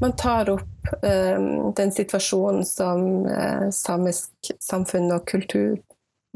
man 0.00 0.14
tar 0.16 0.50
opp 0.52 0.92
um, 1.02 1.72
den 1.76 1.92
situasjonen 1.92 2.64
som 2.64 3.26
uh, 3.26 3.68
samisk 3.72 4.52
samfunn 4.62 5.10
og 5.12 5.26
kultur 5.28 5.76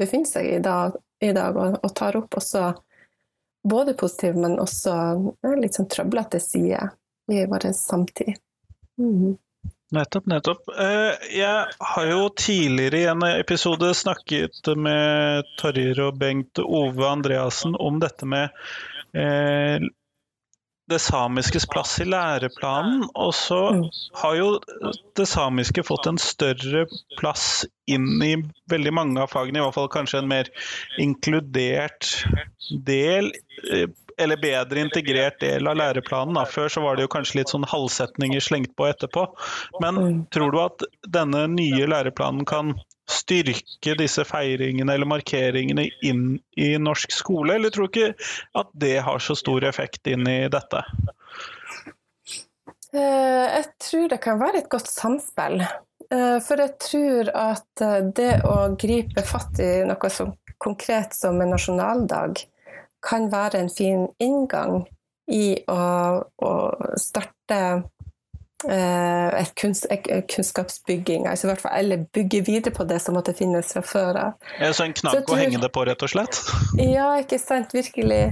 befinner 0.01 0.29
seg 0.29 0.49
i, 0.51 0.59
dag, 0.65 0.97
i 1.21 1.33
dag, 1.37 1.57
og, 1.57 1.91
tar 1.97 2.17
opp 2.21 2.37
også 2.41 2.71
både 3.69 3.95
positive, 4.01 4.41
men 4.41 4.59
også 4.61 4.95
litt 5.61 5.77
sånn 5.77 5.89
trøblete 5.93 6.41
sider 6.41 6.95
i 7.31 7.45
vår 7.49 7.71
samtid. 7.77 8.41
Mm. 9.01 9.37
Nettopp, 9.91 10.27
nettopp. 10.31 10.69
Eh, 10.79 11.31
jeg 11.35 11.67
har 11.79 12.11
jo 12.11 12.29
tidligere 12.39 12.99
i 13.01 13.09
en 13.11 13.25
episode 13.27 13.91
snakket 13.99 14.71
med 14.79 15.49
Torjer 15.59 15.99
og 16.05 16.21
Bengt 16.21 16.61
Ove 16.63 17.09
Andreassen 17.09 17.75
om 17.75 17.99
dette 18.03 18.29
med 18.31 18.55
eh, 19.19 19.83
det 20.91 20.99
samiskes 21.03 21.67
plass 21.71 21.97
i 22.03 22.07
læreplanen. 22.07 23.09
Og 23.15 23.35
så 23.35 23.59
mm. 23.75 23.83
har 24.23 24.37
jo 24.39 24.49
det 25.19 25.27
samiske 25.31 25.83
fått 25.87 26.07
en 26.11 26.23
større 26.23 26.87
plass 27.19 27.65
inn 27.91 28.23
i 28.23 28.37
veldig 28.71 28.95
mange 28.95 29.23
av 29.23 29.35
fagene, 29.35 29.59
i 29.59 29.65
hvert 29.65 29.79
fall 29.79 29.91
kanskje 29.91 30.23
en 30.23 30.31
mer 30.31 30.51
inkludert 31.03 32.13
del 32.87 33.33
eh, 33.73 33.91
eller 34.21 34.41
bedre 34.41 34.85
integrert 34.85 35.41
del 35.43 35.69
av 35.71 35.79
læreplanen. 35.81 36.37
Da. 36.39 36.45
Før 36.49 36.69
så 36.73 36.85
var 36.85 36.97
det 36.97 37.07
jo 37.07 37.13
kanskje 37.13 37.41
litt 37.41 37.53
sånn 37.53 37.67
halvsetninger 37.69 38.45
slengt 38.45 38.77
på 38.79 38.89
etterpå. 38.91 39.27
Men 39.83 40.01
mm. 40.01 40.23
tror 40.35 40.55
du 40.55 40.61
at 40.63 40.87
denne 41.09 41.47
nye 41.55 41.89
læreplanen 41.91 42.47
kan 42.49 42.75
styrke 43.11 43.97
disse 43.99 44.25
feiringene 44.29 44.95
eller 44.95 45.09
markeringene 45.11 45.89
inn 46.07 46.39
i 46.57 46.73
norsk 46.79 47.13
skole, 47.15 47.57
eller 47.57 47.75
tror 47.75 47.89
du 47.89 47.99
ikke 47.99 48.29
at 48.61 48.71
det 48.79 48.99
har 49.07 49.23
så 49.23 49.35
stor 49.39 49.67
effekt 49.67 50.07
inn 50.11 50.29
i 50.31 50.45
dette? 50.53 50.85
Eh, 52.95 53.47
jeg 53.59 53.67
tror 53.83 54.11
det 54.11 54.21
kan 54.23 54.41
være 54.41 54.63
et 54.63 54.71
godt 54.71 54.91
samspill. 54.91 55.63
Eh, 56.11 56.39
for 56.43 56.59
jeg 56.59 56.77
tror 56.83 57.33
at 57.39 57.85
eh, 57.87 58.01
det 58.17 58.33
å 58.47 58.73
gripe 58.79 59.23
fatt 59.27 59.61
i 59.63 59.73
noe 59.87 60.11
så 60.11 60.31
konkret 60.61 61.15
som 61.17 61.39
en 61.41 61.55
nasjonaldag, 61.55 62.43
kan 63.03 63.31
være 63.33 63.65
en 63.65 63.71
fin 63.73 64.09
inngang 64.21 64.85
i 65.31 65.55
å, 65.71 65.83
å 66.43 66.53
starte 66.99 67.59
eh, 68.69 69.29
et, 69.41 69.53
kunst, 69.59 69.87
et, 69.93 70.09
kunnskapsbygging, 70.31 71.29
altså 71.31 71.47
i 71.47 71.51
hvert 71.53 71.63
fall, 71.63 71.77
eller 71.79 72.05
bygge 72.15 72.43
videre 72.49 72.75
på 72.75 72.87
det 72.89 72.99
som 73.03 73.17
måtte 73.19 73.35
finnes 73.37 73.73
fra 73.75 73.85
før 73.87 74.21
av. 74.25 74.51
Ja, 74.59 74.73
så 74.75 74.87
en 74.89 74.97
knagg 74.97 75.31
å 75.31 75.39
henge 75.39 75.63
det 75.63 75.71
på, 75.75 75.87
rett 75.89 76.05
og 76.07 76.13
slett? 76.13 76.43
Ja, 76.97 77.13
ikke 77.23 77.41
sant. 77.43 77.75
Virkelig. 77.77 78.25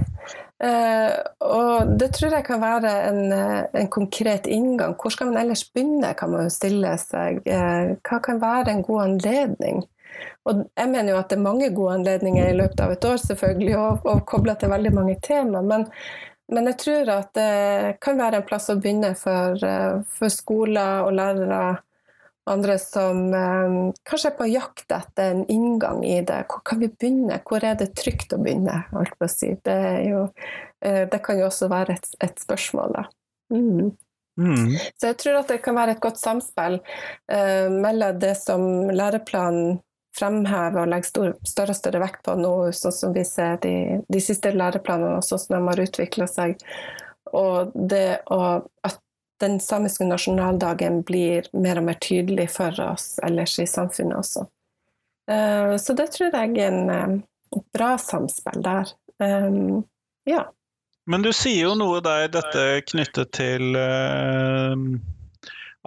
Uh, 0.59 1.15
og 1.39 1.93
det 2.01 2.09
tror 2.17 2.33
jeg 2.35 2.43
kan 2.43 2.59
være 2.59 2.91
en, 3.07 3.21
en, 3.31 3.87
konkret 3.91 4.49
inngang. 4.51 4.97
Hvor 4.99 5.13
skal 5.15 5.31
man 5.31 5.39
ellers 5.39 5.63
begynne, 5.71 6.11
kan 6.19 6.33
man 6.33 6.49
jo 6.49 6.53
stille 6.53 6.91
seg. 6.99 7.39
Uh, 7.47 7.95
hva 8.03 8.19
kan 8.25 8.41
være 8.43 8.75
en 8.75 8.83
god 8.83 9.05
anledning? 9.05 9.85
Og 10.49 10.63
jeg 10.65 10.89
mener 10.89 11.13
jo 11.13 11.19
at 11.19 11.29
det 11.29 11.37
er 11.37 11.45
mange 11.45 11.69
gode 11.75 11.99
anledninger 11.99 12.49
i 12.49 12.55
løpet 12.57 12.81
av 12.85 12.95
et 12.95 13.05
år, 13.05 13.19
selvfølgelig, 13.21 13.75
og, 13.77 14.07
og 14.09 14.23
kobla 14.29 14.55
til 14.59 14.71
veldig 14.71 14.93
mange 14.95 15.17
tema. 15.25 15.61
Men, 15.65 15.85
men, 16.51 16.71
jeg 16.71 16.79
tror 16.85 17.13
at 17.17 17.29
det 17.37 17.99
kan 18.03 18.17
være 18.19 18.41
en 18.41 18.47
plass 18.47 18.71
å 18.71 18.79
begynne 18.79 19.13
for, 19.19 19.59
eh, 19.65 20.01
for 20.17 20.33
skoler 20.33 21.05
og 21.05 21.13
lærere 21.19 21.61
og 21.69 21.85
andre 22.49 22.79
som 22.81 23.33
eh, 23.33 23.77
kanskje 24.09 24.31
er 24.31 24.37
på 24.37 24.49
jakt 24.49 24.93
etter 24.95 25.33
en 25.35 25.43
inngang 25.51 26.01
i 26.05 26.19
det. 26.25 26.41
Hvor 26.49 26.63
kan 26.65 26.81
vi 26.81 26.89
begynne? 26.89 27.41
Hvor 27.45 27.65
er 27.65 27.77
det 27.79 27.91
trygt 27.99 28.33
å 28.33 28.41
begynne? 28.41 28.83
Alt 28.97 29.19
å 29.21 29.29
si. 29.29 29.53
det, 29.65 29.79
jo, 30.09 30.27
eh, 30.81 31.03
det, 31.11 31.21
kan 31.25 31.39
jo 31.39 31.49
også 31.49 31.69
være 31.71 31.99
et, 31.99 32.13
et 32.25 32.41
spørsmål. 32.41 32.95
Da. 32.97 33.05
Mm. 33.53 33.91
Mm. 34.39 34.77
Så 34.95 35.11
jeg 35.11 35.19
tror 35.19 35.41
at 35.41 35.51
det 35.51 35.59
kan 35.65 35.75
være 35.75 35.97
et 35.97 36.01
godt 36.03 36.19
samspill 36.21 36.79
eh, 36.79 37.67
mellom 37.69 38.19
det 38.21 38.33
som 38.39 38.63
læreplanen 38.87 39.81
fremhever 40.19 40.83
og 40.83 40.89
legger 40.91 41.09
stor, 41.09 41.35
større 41.47 41.73
og 41.73 41.79
større 41.79 42.01
vekt 42.03 42.23
på 42.25 42.35
nå, 42.39 42.53
sånn 42.75 42.95
som 42.95 43.13
vi 43.15 43.23
ser 43.27 43.59
de, 43.63 43.75
de 44.11 44.21
siste 44.23 44.51
læreplanene 44.55 45.19
og 45.19 45.25
sånn 45.25 45.41
som 45.41 45.55
de 45.55 45.61
har 45.71 45.83
utvikla 45.85 46.27
seg. 46.29 46.57
Og 47.35 47.73
det 47.73 48.21
å, 48.33 48.39
at 48.87 48.99
den 49.39 49.59
samiske 49.63 50.05
nasjonaldagen 50.07 51.01
blir 51.07 51.47
mer 51.55 51.79
og 51.79 51.87
mer 51.87 51.99
tydelig 52.03 52.49
for 52.51 52.75
oss 52.83 53.13
ellers 53.23 53.55
i 53.61 53.67
samfunnet 53.69 54.19
også. 54.19 54.45
Uh, 55.29 55.77
så 55.79 55.95
det 55.95 56.09
tror 56.15 56.33
jeg 56.33 56.57
er 56.57 56.73
en, 56.73 57.19
et 57.55 57.67
bra 57.75 57.93
samspill 58.01 58.63
der. 58.65 58.91
Um, 59.21 59.85
ja. 60.27 60.47
Men 61.09 61.23
du 61.23 61.31
sier 61.33 61.69
jo 61.69 61.77
noe 61.79 62.01
der, 62.05 62.27
dette 62.33 62.65
knyttet 62.89 63.31
til 63.37 63.71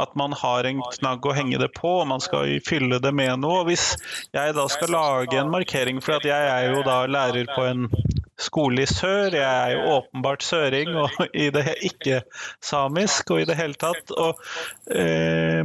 at 0.00 0.14
man 0.16 0.32
har 0.32 0.64
en 0.64 0.80
knagg 0.94 1.26
å 1.26 1.34
henge 1.36 1.58
det 1.60 1.68
på, 1.76 1.90
og 2.00 2.08
man 2.08 2.22
skal 2.24 2.56
fylle 2.64 3.00
det 3.02 3.12
med 3.14 3.42
noe. 3.42 3.62
Og 3.62 3.70
hvis 3.70 3.92
jeg 4.32 4.56
da 4.56 4.66
skal 4.72 4.94
lage 4.94 5.40
en 5.40 5.52
markering, 5.52 6.00
for 6.04 6.16
at 6.16 6.28
jeg 6.28 6.52
er 6.54 6.70
jo 6.72 6.84
da 6.86 7.02
lærer 7.10 7.50
på 7.52 7.66
en 7.68 7.88
skole 8.40 8.82
i 8.82 8.88
sør, 8.88 9.36
jeg 9.36 9.44
er 9.44 9.74
jo 9.76 9.98
åpenbart 9.98 10.44
søring 10.46 10.94
og 10.96 11.18
i 11.44 11.50
det 11.54 11.76
ikke-samisk 11.90 13.34
og 13.34 13.42
i 13.42 13.50
det 13.50 13.58
hele 13.58 13.78
tatt. 13.78 14.14
og 14.16 14.40
eh, 14.90 15.64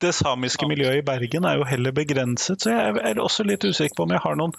det 0.00 0.14
samiske 0.16 0.64
miljøet 0.68 1.02
i 1.02 1.04
Bergen 1.04 1.44
er 1.44 1.58
jo 1.60 1.66
heller 1.68 1.92
begrenset, 1.92 2.62
så 2.62 2.72
jeg 2.72 3.00
er 3.04 3.20
også 3.20 3.44
litt 3.44 3.66
usikker 3.68 3.98
på 3.98 4.06
om 4.06 4.14
jeg 4.14 4.24
har 4.24 4.38
noen 4.40 4.54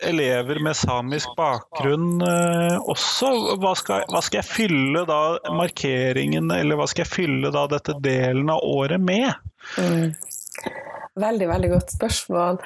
elever 0.00 0.62
med 0.62 0.76
samisk 0.76 1.36
bakgrunn 1.36 2.22
eh, 2.22 2.76
også. 2.78 3.30
Hva 3.60 3.74
skal, 3.78 4.04
hva 4.10 4.22
skal, 4.22 4.40
jeg 4.40 4.48
fylle 4.48 5.04
da 5.08 5.20
markeringen, 5.56 6.50
eller 6.54 6.78
hva 6.78 6.86
skal 6.90 7.04
jeg 7.04 7.12
fylle 7.12 7.52
da 7.54 7.66
dette 7.70 7.96
delen 8.02 8.50
av 8.52 8.62
året 8.64 9.02
med? 9.02 9.32
Mm. 9.78 10.12
Veldig, 11.20 11.48
veldig 11.50 11.70
godt 11.74 11.94
spørsmål. 11.96 12.60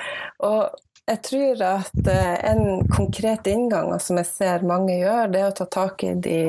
Og 0.47 0.61
jeg 1.09 1.23
tror 1.29 1.65
at 1.69 2.13
eh, 2.13 2.37
en 2.53 2.85
konkret 2.93 3.49
inngang 3.51 3.93
som 4.01 4.21
jeg 4.21 4.31
ser 4.31 4.69
mange 4.69 4.99
gjør, 5.01 5.33
det 5.33 5.43
er 5.43 5.51
å 5.51 5.57
ta 5.63 5.69
tak 5.81 6.05
i 6.05 6.15
de 6.15 6.43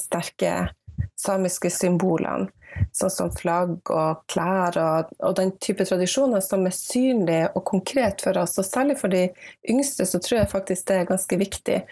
sterke 0.00 0.56
samiske 1.18 1.70
symbolene 1.72 2.50
sånn 2.92 3.12
som 3.12 3.32
flagg 3.34 3.90
og 3.90 4.22
klær 4.30 4.78
og, 4.80 5.12
og, 5.20 5.34
den 5.38 5.54
type 5.62 5.86
tradisjoner 5.88 6.44
som 6.44 6.66
er 6.68 6.76
synlige 6.76 7.50
og 7.56 7.64
konkret 7.68 8.24
for 8.24 8.38
oss. 8.42 8.58
Og 8.60 8.68
særlig 8.68 8.98
for 9.00 9.12
de 9.12 9.28
yngste 9.70 10.06
så 10.08 10.20
tror 10.22 10.42
jeg 10.42 10.52
faktisk 10.52 10.88
det 10.90 11.00
er 11.00 11.12
ganske 11.12 11.40
viktig. 11.40 11.82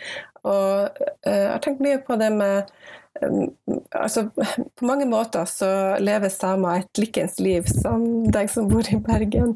Og 0.47 1.05
uh, 1.27 1.29
jeg 1.29 1.53
har 1.53 1.61
tenkt 1.65 1.85
mye 1.85 2.01
på 2.05 2.17
det 2.21 2.31
med 2.33 2.71
um, 3.21 3.51
altså, 3.93 4.23
På 4.79 4.87
mange 4.89 5.05
måter 5.09 5.45
så 5.51 5.69
lever 6.01 6.33
samer 6.33 6.81
et 6.81 7.01
likens 7.03 7.37
liv 7.43 7.69
som 7.69 8.07
deg 8.33 8.49
som 8.53 8.71
bor 8.71 8.87
i 8.89 8.97
Bergen. 9.05 9.53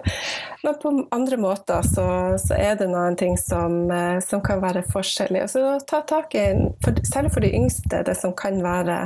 Men 0.64 0.78
på 0.82 0.92
andre 1.14 1.40
måter 1.40 1.86
så, 1.88 2.06
så 2.40 2.58
er 2.58 2.76
det 2.80 2.90
noen 2.92 3.16
ting 3.20 3.38
som, 3.40 3.84
uh, 3.88 4.20
som 4.24 4.44
kan 4.44 4.60
være 4.64 4.84
forskjellig. 4.92 5.46
Så 5.54 5.64
ta 5.88 6.04
tak 6.08 6.36
i, 6.36 6.46
for, 6.84 7.00
særlig 7.08 7.32
for 7.32 7.46
de 7.46 7.54
yngste, 7.56 8.04
det 8.04 8.18
som 8.20 8.36
kan 8.36 8.60
være 8.64 9.00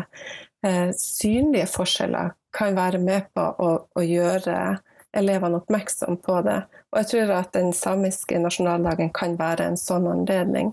eh, 0.67 0.91
synlige 0.97 1.69
forskjeller 1.73 2.35
kan 2.57 2.77
være 2.77 3.01
med 3.03 3.29
på 3.37 3.45
å, 3.45 3.71
å, 3.95 4.05
gjøre 4.05 4.79
elevene 5.17 5.61
oppmerksom 5.61 6.19
på 6.25 6.41
det. 6.47 6.59
Og 6.93 7.01
jeg 7.03 7.11
tror 7.13 7.35
at 7.37 7.53
den 7.57 7.73
samiske 7.77 8.41
nasjonaldagen 8.41 9.13
kan 9.17 9.37
være 9.39 9.69
en 9.71 9.79
sånn 9.81 10.09
anledning. 10.11 10.73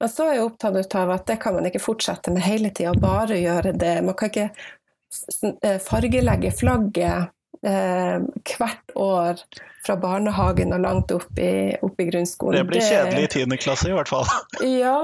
Men 0.00 0.10
så 0.10 0.28
er 0.28 0.38
jeg 0.38 0.48
opptatt 0.48 0.96
av 0.98 1.12
at 1.14 1.26
det 1.30 1.38
kan 1.42 1.56
man 1.56 1.66
ikke 1.68 1.82
fortsette 1.82 2.32
med 2.34 2.44
hele 2.44 2.70
tida, 2.74 2.94
bare 2.98 3.38
gjøre 3.38 3.74
det. 3.78 3.94
Man 4.06 4.16
kan 4.18 4.32
ikke 4.32 4.48
eh, 5.62 5.78
fargelegge 5.82 6.52
flagget 6.54 7.30
eh, 7.66 8.18
hvert 8.54 8.94
år 8.94 9.40
fra 9.84 9.96
barnehagen 10.00 10.72
og 10.72 10.80
langt 10.80 11.12
opp 11.12 11.38
i, 11.38 11.74
opp 11.84 12.00
i 12.00 12.06
grunnskolen. 12.08 12.56
Det 12.56 12.68
blir 12.70 12.84
kjedelig 12.84 13.26
i 13.26 13.30
tiende 13.36 13.58
klasse 13.60 13.90
i 13.90 13.96
hvert 13.96 14.08
fall. 14.08 14.24
ja, 14.84 14.96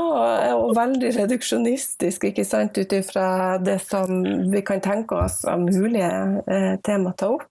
og 0.57 0.73
veldig 0.79 1.13
reduksjonistisk, 1.19 2.31
ikke 2.31 2.47
sant, 2.49 2.81
ut 2.81 2.97
ifra 2.97 3.59
det 3.61 3.81
som 3.85 4.23
vi 4.53 4.65
kan 4.67 4.81
tenke 4.85 5.21
oss 5.21 5.43
av 5.49 5.67
mulige 5.67 6.13
eh, 6.47 6.75
tema 6.87 7.13
å 7.13 7.19
ta 7.21 7.33
opp. 7.37 7.49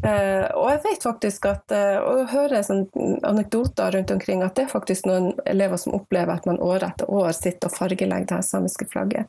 Uh, 0.00 0.46
og 0.56 0.70
jeg 0.70 0.80
vet 0.86 1.02
faktisk 1.04 1.46
at, 1.50 1.72
og 2.00 2.30
hører 2.32 2.62
sånn 2.64 2.86
anekdoter 3.26 3.92
rundt 3.92 4.12
omkring 4.14 4.40
at 4.40 4.54
det 4.56 4.64
er 4.64 4.70
faktisk 4.72 5.04
noen 5.04 5.34
elever 5.50 5.76
som 5.80 5.98
opplever 5.98 6.32
at 6.32 6.46
man 6.48 6.60
år 6.64 6.86
etter 6.86 7.10
år 7.12 7.34
sitter 7.36 7.68
og 7.68 7.76
fargelegger 7.76 8.30
det 8.30 8.46
samiske 8.48 8.88
flagget. 8.88 9.28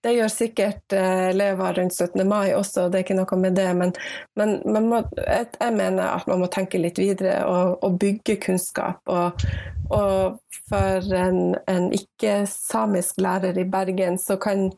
Det 0.00 0.14
gjør 0.16 0.32
sikkert 0.32 0.96
uh, 0.96 1.28
elever 1.34 1.76
rundt 1.76 1.96
17. 1.98 2.24
mai 2.28 2.54
også, 2.56 2.86
det 2.88 3.02
er 3.02 3.04
ikke 3.04 3.18
noe 3.18 3.40
med 3.42 3.58
det, 3.60 3.68
men, 3.76 3.92
men, 4.38 4.56
må, 4.88 5.02
jeg, 5.20 5.74
mener 5.76 6.14
at 6.14 6.30
man 6.30 6.40
må 6.44 6.48
tenke 6.52 6.80
litt 6.80 7.00
videre 7.02 7.42
og, 7.44 7.76
og 7.84 8.00
bygge 8.00 8.38
kunnskap. 8.46 9.02
Og, 9.12 9.46
og 9.92 10.40
for 10.70 11.12
en, 11.20 11.58
en 11.68 11.92
ikke-samisk 11.94 13.20
lærer 13.20 13.58
i 13.60 13.68
Bergen 13.68 14.16
så 14.22 14.40
kan 14.40 14.70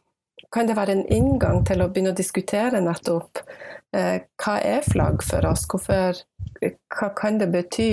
kan 0.51 0.69
det 0.69 0.77
være 0.77 0.95
en 0.97 1.07
inngang 1.13 1.65
til 1.69 1.83
å 1.83 1.89
begynne 1.93 2.15
å 2.15 2.17
diskutere 2.17 2.81
nettopp 2.81 3.41
eh, 3.43 3.78
hva 3.93 4.55
er 4.61 4.85
flagg 4.85 5.23
for 5.25 5.47
oss, 5.49 5.65
hvorfor, 5.71 6.19
hva 6.61 7.09
kan 7.17 7.39
det 7.41 7.49
bety, 7.55 7.93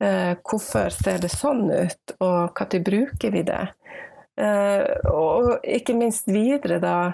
eh, 0.00 0.32
hvorfor 0.48 0.92
ser 0.94 1.20
det 1.20 1.32
sånn 1.34 1.66
ut, 1.68 2.14
og 2.20 2.56
når 2.56 2.84
bruker 2.86 3.34
vi 3.34 3.42
det? 3.44 3.66
Eh, 4.40 4.84
og 5.10 5.66
ikke 5.66 5.96
minst 5.98 6.30
videre, 6.30 6.78
da, 6.80 7.12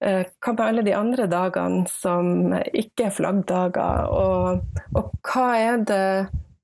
eh, 0.00 0.24
hva 0.40 0.54
med 0.54 0.64
alle 0.66 0.84
de 0.86 0.94
andre 0.96 1.26
dagene 1.28 1.84
som 1.90 2.54
ikke 2.72 3.10
er 3.10 3.16
flaggdager, 3.16 4.08
og, 4.08 4.62
og 4.96 5.12
hva 5.28 5.48
er 5.58 5.84
det 5.88 6.06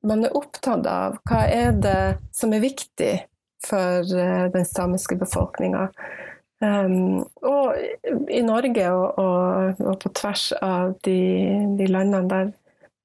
man 0.09 0.25
er 0.25 0.37
opptatt 0.39 0.87
av, 0.89 1.19
hva 1.29 1.43
er 1.51 1.75
det 1.83 2.01
som 2.33 2.55
er 2.55 2.65
viktig 2.65 3.13
for 3.67 4.07
eh, 4.17 4.47
den 4.55 4.67
samiske 4.69 5.19
befolkninga? 5.21 5.89
Um, 6.59 7.23
og 7.47 7.77
i 8.35 8.41
Norge 8.43 8.87
og, 8.91 9.19
og, 9.23 9.79
og, 9.79 9.99
på 10.03 10.11
tvers 10.19 10.49
av 10.59 10.97
de, 11.07 11.21
de 11.79 11.87
landene 11.87 12.27
der 12.33 12.49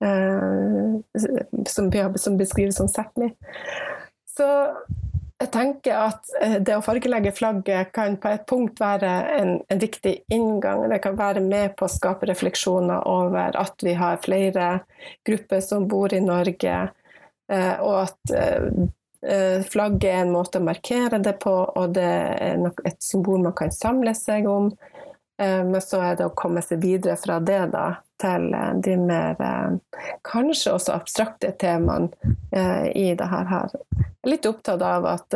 uh, 0.02 0.96
som, 1.70 1.92
som, 2.18 2.40
beskrives 2.40 2.80
som 2.82 2.90
Sápmi. 2.90 3.30
Så 4.34 4.48
jeg 5.44 5.52
tenker 5.54 6.00
at 6.00 6.32
eh, 6.40 6.56
det 6.64 6.78
å 6.78 6.82
fargelegge 6.82 7.34
flagget 7.36 7.92
kan 7.94 8.16
på 8.22 8.32
et 8.32 8.46
punkt 8.50 8.80
være 8.82 9.12
en, 9.36 9.54
en, 9.68 9.82
viktig 9.82 10.14
inngang. 10.34 10.86
Det 10.90 11.02
kan 11.04 11.18
være 11.20 11.44
med 11.44 11.76
på 11.78 11.86
å 11.86 11.92
skape 11.92 12.30
refleksjoner 12.30 13.06
over 13.12 13.58
at 13.60 13.86
vi 13.86 13.94
har 14.00 14.22
flere 14.24 14.70
grupper 15.28 15.62
som 15.62 15.86
bor 15.92 16.16
i 16.16 16.24
Norge, 16.24 16.78
uh, 17.54 17.76
og 17.84 17.98
at 18.06 18.36
Eh, 18.40 18.62
flagget 19.70 20.10
er 20.10 20.22
en 20.26 20.34
måte 20.34 20.60
å 20.60 20.66
markere 20.66 21.20
det 21.24 21.38
på, 21.40 21.52
og 21.52 21.94
det 21.96 22.04
er 22.04 22.66
et 22.84 23.00
symbol 23.04 23.40
man 23.46 23.56
kan 23.56 23.72
samle 23.72 24.12
seg 24.18 24.50
om. 24.52 24.72
Eh, 25.42 25.66
men 25.66 25.82
så 25.82 26.02
er 26.02 26.16
det 26.18 26.28
å 26.28 26.36
komme 26.38 26.62
seg 26.62 26.82
videre 26.84 27.16
fra 27.18 27.40
det 27.42 27.66
da, 27.74 27.88
til 28.22 28.54
eh, 28.54 28.74
de 28.86 28.98
mer 29.02 29.40
kanskje 30.28 30.76
også 30.76 30.94
abstrakte 30.96 31.54
temaene 31.60 32.10
i 32.94 33.14
det 33.18 33.28
her. 33.30 33.50
Jeg 33.50 34.06
er 34.06 34.30
litt 34.30 34.46
opptatt 34.46 34.82
av 34.86 35.08
at 35.10 35.36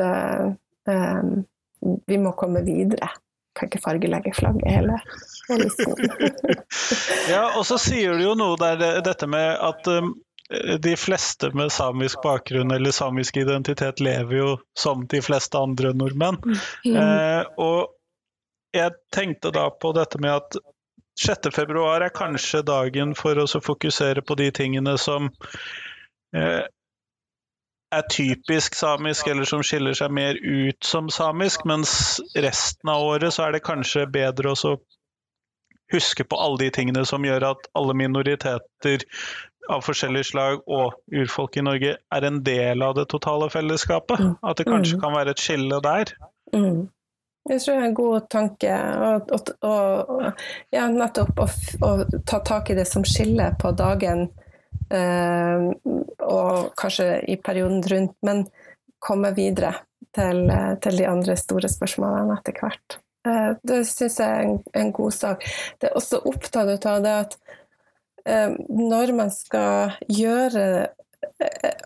vi 2.08 2.18
må 2.22 2.32
komme 2.38 2.62
videre. 2.66 3.10
Kan 3.58 3.72
ikke 3.72 3.82
fargelegge 3.82 4.36
flagget 4.38 4.70
hele, 4.70 5.00
ja, 7.32 7.44
og 7.58 7.64
så 7.66 7.80
sier 7.82 8.20
du 8.20 8.26
jo 8.26 8.36
noe 8.38 8.58
der, 8.62 9.00
dette 9.02 9.26
med 9.32 9.56
at 9.56 9.88
de 10.80 10.96
fleste 10.96 11.50
med 11.52 11.72
samisk 11.72 12.22
bakgrunn 12.24 12.72
eller 12.72 12.92
samisk 12.96 13.38
identitet 13.38 14.00
lever 14.00 14.38
jo 14.38 14.54
som 14.80 15.04
de 15.12 15.22
fleste 15.22 15.60
andre 15.60 15.92
nordmenn. 15.94 16.40
Mm. 16.86 16.96
Eh, 16.96 17.44
og 17.60 17.92
jeg 18.76 18.96
tenkte 19.14 19.52
da 19.52 19.68
på 19.72 19.92
dette 19.98 20.22
med 20.24 20.38
at 20.40 20.60
6.2 21.20 21.84
er 21.96 22.08
kanskje 22.14 22.64
dagen 22.64 23.16
for 23.18 23.40
å 23.42 23.48
fokusere 23.48 24.22
på 24.22 24.38
de 24.40 24.52
tingene 24.54 24.96
som 25.02 25.32
eh, 26.36 26.64
er 27.96 28.10
typisk 28.12 28.76
samisk, 28.76 29.28
eller 29.28 29.48
som 29.48 29.64
skiller 29.64 29.96
seg 29.98 30.12
mer 30.14 30.38
ut 30.44 30.84
som 30.84 31.10
samisk, 31.10 31.64
mens 31.66 32.20
resten 32.36 32.92
av 32.92 33.04
året 33.04 33.34
så 33.34 33.48
er 33.48 33.56
det 33.56 33.66
kanskje 33.68 34.06
bedre 34.12 34.54
å 34.54 34.78
huske 35.92 36.24
på 36.28 36.40
alle 36.44 36.66
de 36.66 36.72
tingene 36.76 37.06
som 37.08 37.24
gjør 37.26 37.50
at 37.54 37.70
alle 37.80 37.96
minoriteter 37.96 39.06
av 39.74 39.84
forskjellige 39.86 40.30
slag 40.32 40.62
og 40.68 40.98
urfolk 41.14 41.58
i 41.58 41.64
Norge 41.66 41.96
er 41.98 42.28
en 42.28 42.42
del 42.46 42.84
av 42.86 42.96
det 42.98 43.08
totale 43.14 43.50
fellesskapet. 43.54 44.20
Mm. 44.20 44.36
At 44.42 44.60
det 44.60 44.68
kanskje 44.68 44.98
mm. 44.98 45.02
kan 45.04 45.16
være 45.16 45.34
et 45.36 45.44
skille 45.44 45.82
der. 45.86 46.14
Mm. 46.56 46.88
Jeg 47.48 47.62
tror 47.64 47.74
det 47.74 47.82
er 47.82 47.88
en 47.88 47.98
god 47.98 48.28
tanke. 48.34 48.78
Og, 49.64 50.28
ja, 50.76 50.88
nettopp 50.92 51.42
å, 51.44 51.48
ta 52.28 52.42
tak 52.46 52.72
i 52.72 52.78
det 52.78 52.88
som 52.90 53.06
skiller 53.08 53.56
på 53.62 53.72
dagen, 53.78 54.28
eh, 54.92 55.68
og 56.28 56.72
kanskje 56.80 57.12
i 57.28 57.38
perioden 57.40 57.84
rundt, 57.88 58.18
men 58.28 58.46
komme 59.00 59.32
videre 59.38 59.74
til, 60.16 60.48
til 60.84 61.00
de 61.00 61.08
andre 61.08 61.38
store 61.40 61.72
spørsmålene 61.72 62.40
etter 62.40 62.58
hvert. 62.60 63.00
Eh, 63.28 63.52
det 63.68 63.84
syns 63.90 64.20
jeg 64.22 64.28
er 64.28 64.44
en, 64.46 64.60
en, 64.82 64.92
god 64.96 65.16
sak. 65.16 65.46
Det 65.80 65.90
er 65.90 65.98
også 65.98 66.22
opptatt 66.30 66.86
av 66.90 67.04
det 67.06 67.16
at 67.26 67.38
når 68.28 69.14
man 69.16 69.30
skal 69.32 69.98
gjøre 70.12 70.90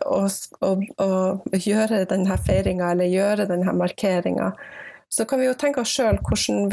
og, 0.08 0.30
og, 0.64 0.86
og 1.02 1.56
gjøre 1.56 2.04
denne 2.10 2.38
feiringa 2.40 2.92
eller 2.92 3.10
gjøre 3.10 3.46
denne 3.50 3.74
markeringa, 3.76 4.52
så 5.12 5.26
kan 5.28 5.42
vi 5.42 5.44
jo 5.44 5.56
tenke 5.60 5.82
oss 5.82 5.92
sjøl 5.92 6.16
hvordan, 6.24 6.70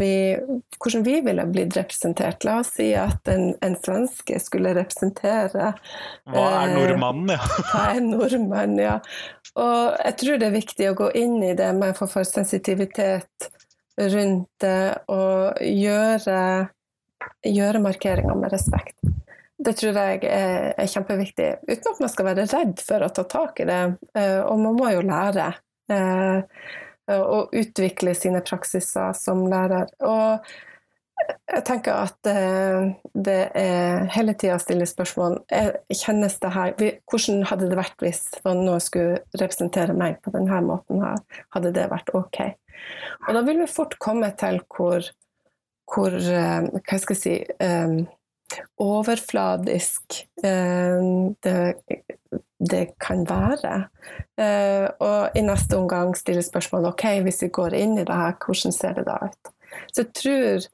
hvordan, 0.80 1.04
vi 1.04 1.18
ville 1.26 1.44
blitt 1.52 1.76
representert. 1.76 2.46
La 2.48 2.62
oss 2.62 2.72
si 2.78 2.94
at 2.96 3.28
en, 3.28 3.52
en 3.66 3.76
svenske 3.76 4.40
skulle 4.40 4.72
representere 4.78 5.74
Hva 6.32 6.46
er 6.62 6.70
eh, 6.70 6.76
nordmannen, 6.78 7.34
ja? 7.36 7.42
hva 7.74 7.84
er 7.98 8.02
nordmann, 8.06 8.78
ja. 8.80 8.96
Og 9.60 10.00
jeg 10.06 10.18
tror 10.22 10.40
det 10.40 10.48
er 10.48 10.56
viktig 10.56 10.88
å 10.88 10.98
gå 11.02 11.12
inn 11.20 11.36
i 11.44 11.52
det 11.58 11.74
med 11.76 11.98
for, 12.00 12.12
for 12.12 12.28
sensitivitet 12.28 13.50
rundt 14.00 14.48
det 14.64 14.84
og 15.12 15.60
gjøre, 15.60 16.42
gjøre 17.44 17.84
markeringa 17.84 18.40
med 18.40 18.56
respekt. 18.56 18.96
Det 19.60 19.74
tror 19.76 19.98
jeg 20.00 20.22
er, 20.24 20.88
kjempeviktig, 20.88 21.50
uten 21.68 21.90
at 21.92 22.00
man 22.00 22.12
skal 22.12 22.30
være 22.30 22.46
redd 22.48 22.80
for 22.80 23.04
å 23.04 23.10
ta 23.12 23.26
tak 23.28 23.60
i 23.60 23.68
det. 23.68 23.82
Eh, 24.16 24.40
og 24.40 24.62
man 24.62 24.78
må 24.78 24.94
jo 24.94 25.04
lære 25.04 25.50
og 27.10 27.30
å 27.34 27.38
utvikle 27.58 28.14
sine 28.18 28.42
praksiser 28.46 29.16
som 29.18 29.42
lærer. 29.50 29.90
Og 30.06 30.46
jeg 31.50 31.64
tenker 31.68 31.98
at 32.06 32.30
eh, 32.30 32.92
det 33.14 33.40
er 33.58 34.06
hele 34.14 34.36
tida 34.40 34.56
å 34.56 34.62
stille 34.64 34.88
spørsmål 34.88 35.40
kjennes 35.92 36.38
det 36.42 36.52
her, 36.56 36.76
Hvordan 37.10 37.44
hadde 37.50 37.70
det 37.72 37.80
vært 37.80 38.06
hvis 38.06 38.24
noen 38.46 38.84
skulle 38.84 39.20
representere 39.42 39.96
meg 39.98 40.22
på 40.24 40.34
denne 40.36 40.62
måten? 40.66 41.02
her? 41.04 41.20
Hadde 41.56 41.74
det 41.76 41.90
vært 41.92 42.14
ok? 42.16 42.40
Og 43.28 43.34
da 43.36 43.44
vil 43.44 43.60
vi 43.60 43.68
fort 43.70 43.98
komme 44.00 44.32
til 44.40 44.62
hvor, 44.72 45.04
hvor 45.90 46.16
Hva 46.16 47.02
skal 47.02 47.18
jeg 47.18 47.20
si 47.20 47.36
overfladisk 48.80 50.28
eh, 50.44 51.00
det, 51.44 51.76
det, 52.60 52.84
kan 53.00 53.24
være. 53.30 53.76
Eh, 54.40 54.88
og 55.00 55.38
i 55.38 55.44
neste 55.46 55.78
omgang 55.78 56.16
stille 56.18 56.44
spørsmål 56.46 56.92
ok, 56.94 57.06
hvis 57.26 57.44
vi 57.46 57.54
går 57.60 57.78
inn 57.78 57.98
i 57.98 58.06
det 58.08 58.16
her, 58.16 58.36
hvordan 58.40 58.76
ser 58.76 58.98
det 58.98 59.08
da 59.10 59.20
ut? 59.28 59.54
Så 59.94 60.04
jeg 60.04 60.14
tror 60.18 60.68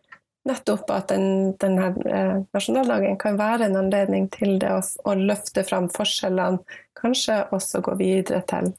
nettopp 0.45 0.91
at 0.93 1.09
den, 1.09 1.55
denne 1.61 1.91
eh, 2.05 2.39
nasjonaldagen 2.55 3.19
kan 3.21 3.39
være 3.41 3.69
en 3.69 3.79
anledning 3.81 4.29
til 4.33 4.59
det 4.61 4.71
å, 4.71 4.81
å 4.81 5.17
løfte 5.17 5.65
fram 5.67 5.89
forskjellene, 5.93 6.61
kanskje 6.95 7.43
også 7.55 7.83
gå 7.85 7.97
videre 7.99 8.41
til, 8.49 8.71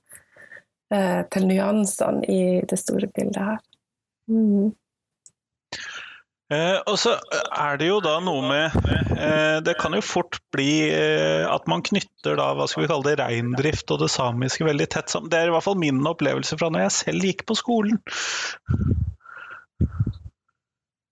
til 1.35 1.45
nyansene 1.47 2.23
i 2.31 2.41
det 2.67 2.79
store 2.81 3.11
bildet 3.13 3.43
her. 3.43 3.59
Mm. 4.31 4.71
Eh, 6.47 6.77
og 6.87 6.95
så 7.03 7.17
er 7.59 7.79
det 7.81 7.89
jo 7.89 7.97
da 7.99 8.21
noe 8.23 8.43
med 8.47 8.75
eh, 9.19 9.57
Det 9.67 9.73
kan 9.81 9.97
jo 9.99 10.03
fort 10.05 10.39
bli 10.55 10.87
eh, 10.95 11.43
at 11.43 11.67
man 11.67 11.83
knytter 11.83 12.39
da, 12.39 12.53
hva 12.55 12.69
skal 12.71 12.85
vi 12.85 12.91
kalle 12.93 13.09
det, 13.09 13.17
reindrift 13.19 13.91
og 13.91 14.05
det 14.05 14.13
samiske 14.15 14.67
veldig 14.69 14.87
tett 14.95 15.11
sammen. 15.11 15.33
Det 15.33 15.41
er 15.41 15.51
i 15.51 15.57
hvert 15.57 15.67
fall 15.67 15.79
min 15.81 15.99
opplevelse 16.07 16.59
fra 16.61 16.71
når 16.71 16.87
jeg 16.87 16.97
selv 17.01 17.27
gikk 17.27 17.43
på 17.51 17.59
skolen. 17.59 17.99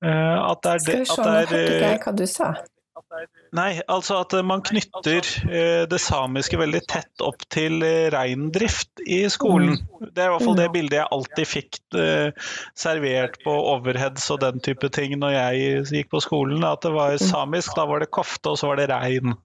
Eh, 0.04 0.38
at 0.38 0.62
det 0.62 0.76
er 0.76 0.84
det, 0.84 0.84
Skal 0.84 1.02
vi 1.02 1.10
se, 1.10 1.18
nå 1.18 1.34
hørte 1.34 1.64
ikke 1.64 1.90
jeg 1.90 2.00
hva 2.06 2.14
du 2.14 2.24
sa. 2.30 2.52
Nei, 3.54 3.70
altså 3.90 4.18
at 4.24 4.34
man 4.46 4.62
knytter 4.66 5.26
eh, 5.46 5.84
det 5.90 6.00
samiske 6.02 6.58
veldig 6.58 6.80
tett 6.90 7.22
opp 7.24 7.44
til 7.52 7.84
eh, 7.86 8.08
reindrift 8.14 9.02
i 9.06 9.22
skolen. 9.32 9.76
Mm. 9.78 10.08
Det 10.10 10.24
er 10.24 10.30
i 10.30 10.32
hvert 10.34 10.46
fall 10.46 10.58
det 10.58 10.68
mm. 10.70 10.74
bildet 10.74 10.98
jeg 10.98 11.12
alltid 11.16 11.50
fikk 11.50 11.78
eh, 12.00 12.48
servert 12.78 13.38
på 13.44 13.54
overheads 13.74 14.26
og 14.34 14.42
den 14.44 14.62
type 14.64 14.90
ting 14.94 15.16
når 15.20 15.36
jeg 15.36 15.84
gikk 15.92 16.10
på 16.16 16.22
skolen. 16.24 16.64
At 16.66 16.82
det 16.86 16.94
var 16.96 17.14
mm. 17.14 17.26
samisk, 17.26 17.76
da 17.78 17.86
var 17.90 18.02
det 18.02 18.10
kofte, 18.14 18.54
og 18.54 18.60
så 18.60 18.72
var 18.72 18.82
det 18.82 18.90
rein. 18.92 19.36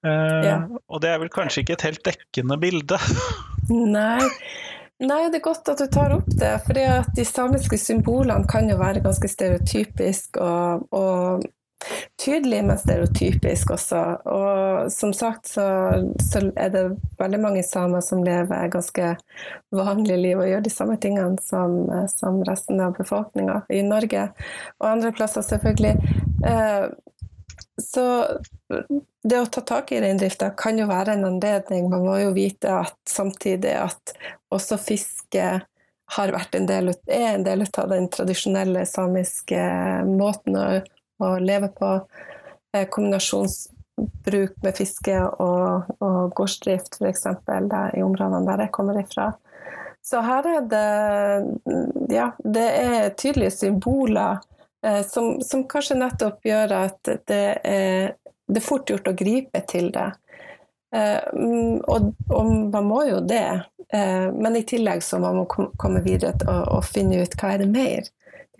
Og 0.00 1.00
det 1.04 1.12
er 1.12 1.22
vel 1.22 1.32
kanskje 1.32 1.64
ikke 1.64 1.78
et 1.78 1.88
helt 1.88 2.04
dekkende 2.06 2.60
bilde? 2.60 3.00
Nei. 3.96 4.28
Nei, 5.00 5.30
det 5.32 5.38
er 5.38 5.44
godt 5.46 5.68
at 5.72 5.80
du 5.80 5.86
tar 5.88 6.12
opp 6.12 6.28
det. 6.28 6.52
For 6.66 6.76
de 7.16 7.24
samiske 7.24 7.78
symbolene 7.80 8.44
kan 8.48 8.68
jo 8.68 8.76
være 8.80 9.00
ganske 9.04 9.30
stereotypiske 9.32 10.44
og, 10.44 10.84
og 10.92 11.46
tydelig, 12.20 12.60
men 12.64 12.78
stereotypisk 12.78 13.70
også. 13.76 14.00
Og 14.28 14.92
som 14.92 15.12
sagt 15.16 15.48
så, 15.50 15.66
så, 16.22 16.42
er 16.56 16.72
det 16.74 16.84
veldig 17.20 17.40
mange 17.42 17.64
samer 17.66 18.04
som 18.04 18.24
lever 18.24 18.72
ganske 18.72 19.14
vanlige 19.74 20.20
liv 20.20 20.40
og 20.40 20.48
gjør 20.50 20.64
de 20.66 20.74
samme 20.74 20.96
tingene 21.00 21.40
som, 21.42 21.82
som 22.12 22.42
resten 22.48 22.82
av 22.84 22.96
befolkninga 22.98 23.62
i 23.72 23.82
Norge, 23.86 24.28
og 24.80 24.90
andre 24.92 25.14
plasser 25.16 25.46
selvfølgelig. 25.46 25.94
Eh, 26.46 26.90
så 27.80 28.06
det 29.22 29.40
å 29.40 29.48
ta 29.52 29.60
tak 29.66 29.92
i 29.92 30.00
reindrifta 30.00 30.50
kan 30.56 30.78
jo 30.78 30.88
være 30.88 31.16
en 31.16 31.26
anledning. 31.28 31.88
Man 31.92 32.04
må 32.06 32.18
jo 32.20 32.32
vite 32.36 32.72
at 32.82 32.96
samtidig 33.08 33.74
at 33.80 34.14
også 34.52 34.78
fiske 34.80 35.48
har 36.10 36.32
vært 36.34 36.56
en 36.58 36.66
del, 36.66 36.92
er 37.06 37.34
en 37.34 37.44
del 37.46 37.64
av 37.64 37.90
den 37.92 38.08
tradisjonelle 38.12 38.82
samiske 38.88 39.60
måten 40.08 40.58
å 40.58 40.64
å 41.20 41.36
leve 41.42 41.70
på. 41.76 41.92
Eh, 42.76 42.86
kombinasjonsbruk 42.88 44.58
med 44.62 44.76
fiske 44.76 45.16
og, 45.42 45.90
og 45.98 46.34
gårdsdrift, 46.38 47.00
f.eks. 47.00 47.26
i 47.96 48.04
områdene 48.06 48.44
der 48.46 48.66
jeg 48.66 48.74
kommer 48.76 49.00
ifra. 49.00 49.32
Så 50.02 50.22
her 50.24 50.46
er 50.48 50.62
det 50.70 52.14
Ja, 52.14 52.30
det 52.38 52.68
er 52.80 53.10
tydelige 53.18 53.50
symboler 53.50 54.40
eh, 54.86 55.02
som, 55.06 55.40
som, 55.44 55.66
kanskje 55.68 55.98
nettopp 56.00 56.46
gjør 56.46 56.72
at 56.78 57.12
det 57.28 57.44
er, 57.64 58.14
det 58.48 58.62
er 58.62 58.66
fort 58.66 58.90
gjort 58.90 59.10
å 59.10 59.16
gripe 59.18 59.60
til 59.68 59.90
det. 59.94 60.08
Eh, 60.96 61.20
og, 61.86 62.14
og, 62.30 62.54
man 62.72 62.88
må 62.88 63.04
jo 63.10 63.20
det. 63.22 63.60
Eh, 63.92 64.26
men 64.32 64.56
i 64.56 64.64
tillegg 64.66 65.04
så 65.04 65.20
må 65.22 65.32
man 65.42 65.46
komme 65.50 66.02
videre 66.06 66.34
og, 66.46 66.64
og 66.78 66.88
finne 66.88 67.22
ut 67.22 67.36
hva 67.38 67.54
er 67.54 67.64
det 67.64 67.70
mer 67.70 68.10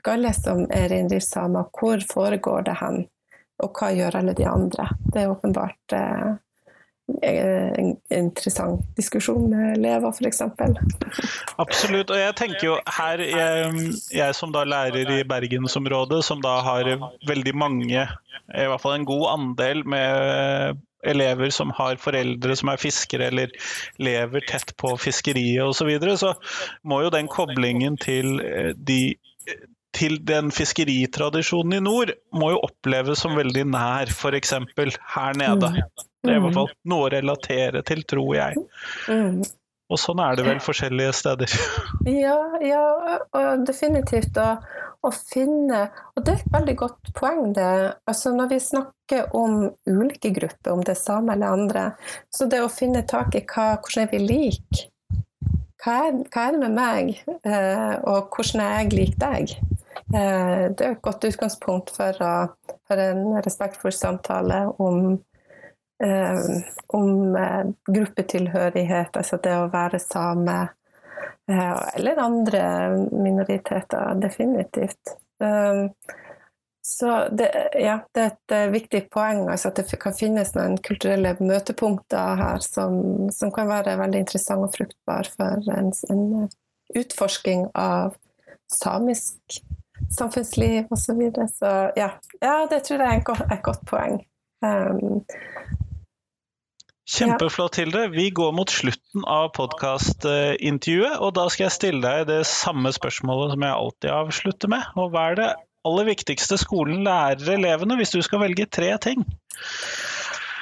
ikke 0.01 0.17
alle 0.17 0.35
som 0.37 0.67
er 0.73 0.91
reindriftssamer. 0.93 1.71
Hvor 1.77 2.05
foregår 2.11 2.69
det 2.69 2.77
hen, 2.81 3.03
og 3.63 3.75
hva 3.77 3.91
gjør 3.95 4.21
alle 4.21 4.37
de 4.37 4.47
andre? 4.49 4.89
Det 5.13 5.23
er 5.23 5.33
åpenbart 5.33 5.97
eh, 5.97 6.31
en 7.23 7.95
interessant 8.15 8.85
diskusjon 8.97 9.49
med 9.51 9.81
Leva, 9.83 10.13
f.eks. 10.13 10.43
Absolutt. 11.61 12.11
Og 12.11 12.19
jeg 12.19 12.37
tenker 12.39 12.67
jo 12.69 12.77
her, 12.99 13.23
jeg, 13.25 13.89
jeg, 14.15 14.37
som 14.39 14.55
da 14.55 14.65
lærer 14.69 15.11
i 15.19 15.25
bergensområdet, 15.29 16.23
som 16.27 16.43
da 16.45 16.61
har 16.65 16.93
veldig 17.29 17.57
mange, 17.57 18.07
i 18.07 18.69
hvert 18.71 18.83
fall 18.83 18.99
en 18.99 19.09
god 19.09 19.27
andel 19.35 19.83
med 19.89 20.81
elever 21.07 21.49
som 21.55 21.71
har 21.73 21.97
foreldre 21.97 22.53
som 22.61 22.69
er 22.69 22.81
fiskere 22.81 23.31
eller 23.31 23.53
lever 24.05 24.45
tett 24.45 24.75
på 24.77 24.93
fiskeriet 25.01 25.65
osv., 25.65 25.89
så, 25.97 26.17
så 26.21 26.33
må 26.85 27.01
jo 27.07 27.13
den 27.15 27.31
koblingen 27.31 27.97
til 28.01 28.37
eh, 28.45 28.73
de 28.77 29.17
til 29.97 30.19
den 30.27 30.53
fiskeritradisjonen 30.55 31.79
i 31.79 31.85
nord 31.85 32.13
må 32.37 32.53
jo 32.55 32.61
oppleves 32.67 33.23
som 33.25 33.37
veldig 33.39 33.65
nær, 33.73 34.13
f.eks. 34.13 34.55
her 35.15 35.39
nede. 35.39 35.73
Mm. 35.75 36.05
Det 36.21 36.35
er 36.35 36.37
i 36.37 36.43
hvert 36.45 36.59
fall 36.59 36.71
noe 36.93 37.09
å 37.09 37.15
relatere 37.15 37.83
til, 37.87 38.05
tror 38.09 38.35
jeg. 38.37 38.61
Mm. 39.09 39.41
Og 39.91 39.99
sånn 39.99 40.21
er 40.23 40.37
det 40.39 40.45
vel 40.47 40.61
forskjellige 40.63 41.17
steder. 41.23 41.57
Ja, 42.27 42.39
ja 42.63 42.85
og 43.37 43.67
definitivt. 43.69 44.39
å 44.39 44.55
å 45.07 45.11
finne 45.15 45.87
Og 46.15 46.25
det 46.25 46.35
er 46.35 46.43
et 46.43 46.55
veldig 46.55 46.77
godt 46.83 47.11
poeng, 47.17 47.53
det. 47.57 47.69
Altså 48.11 48.35
når 48.37 48.53
vi 48.53 48.61
snakker 48.61 49.35
om 49.37 49.63
ulike 49.89 50.33
grupper, 50.37 50.75
om 50.75 50.85
det 50.85 50.95
er 50.95 51.01
samer 51.01 51.39
eller 51.39 51.57
andre, 51.57 51.85
så 52.33 52.49
det 52.51 52.63
å 52.63 52.73
finne 52.73 53.07
tak 53.09 53.37
i 53.39 53.45
hva, 53.45 53.73
hvordan 53.81 54.11
vi 54.13 54.25
liker 54.27 54.87
hva 55.81 55.95
er, 56.05 56.17
hva 56.29 56.43
er, 56.45 56.53
det 56.53 56.59
med 56.61 56.75
meg, 56.77 57.15
eh, 57.49 57.95
og 58.05 58.35
hvordan 58.37 58.61
er 58.61 58.75
jeg 58.75 58.91
lik 58.99 59.15
deg? 59.17 59.55
Eh, 60.15 60.65
det 60.75 60.85
er 60.85 60.95
et 60.97 61.03
godt 61.03 61.25
utgangspunkt 61.29 61.93
for, 61.95 62.17
å, 62.25 62.77
for 62.89 63.03
en 63.03 63.37
respektfull 63.45 63.95
samtale 63.95 64.65
om, 64.83 65.13
eh, 66.03 66.41
om 66.99 67.37
gruppetilhørighet, 67.87 69.17
altså 69.17 69.39
det 69.43 69.55
å 69.59 69.71
være 69.73 70.03
same, 70.03 70.61
eller 71.51 72.19
andre 72.23 72.63
minoriteter, 73.11 74.15
definitivt. 74.23 75.17
Så 76.91 77.29
det, 77.33 77.49
ja, 77.75 77.97
det, 78.15 78.21
er 78.21 78.31
et 78.67 78.73
viktig 78.73 79.01
poeng 79.13 79.43
altså 79.51 79.69
at 79.71 79.81
det 79.81 79.99
kan 80.01 80.15
finnes 80.17 80.55
noen 80.55 80.79
kulturelle 80.83 81.35
møtepunkter 81.39 82.39
her 82.41 82.63
som, 82.65 83.29
som 83.35 83.53
kan 83.55 83.69
være 83.69 83.99
veldig 84.01 84.23
interessante 84.25 84.69
og 84.69 84.75
fruktbare 84.79 85.35
for 85.35 85.69
en, 85.75 85.93
en 86.11 86.25
utforsking 86.97 87.67
av 87.79 88.17
samisk 88.73 89.61
samfunnsliv 90.11 90.91
osv. 90.91 91.05
Så, 91.05 91.17
videre. 91.19 91.49
så 91.49 91.73
ja. 91.97 92.11
ja, 92.41 92.57
det 92.71 92.83
tror 92.87 93.03
jeg 93.03 93.09
er 93.09 93.23
et 93.23 93.27
godt, 93.27 93.47
et 93.53 93.63
godt 93.67 93.85
poeng. 93.91 94.21
Um, 94.65 95.25
Kjempeflott, 97.11 97.77
Hilde. 97.81 98.05
Vi 98.13 98.29
går 98.31 98.53
mot 98.55 98.71
slutten 98.71 99.25
av 99.27 99.49
podkastintervjuet, 99.57 101.17
og 101.19 101.35
da 101.39 101.49
skal 101.51 101.67
jeg 101.67 101.75
stille 101.75 102.03
deg 102.05 102.29
det 102.29 102.45
samme 102.47 102.93
spørsmålet 102.95 103.57
som 103.57 103.67
jeg 103.67 103.79
alltid 103.79 104.13
avslutter 104.15 104.71
med. 104.71 104.93
Og 104.95 105.11
hva 105.11 105.25
er 105.33 105.41
det 105.41 105.49
aller 105.89 106.07
viktigste 106.13 106.61
skolen 106.61 107.03
lærer 107.07 107.57
elevene, 107.57 107.97
hvis 107.99 108.15
du 108.15 108.21
skal 108.23 108.45
velge 108.45 108.69
tre 108.71 108.93
ting? 109.03 109.25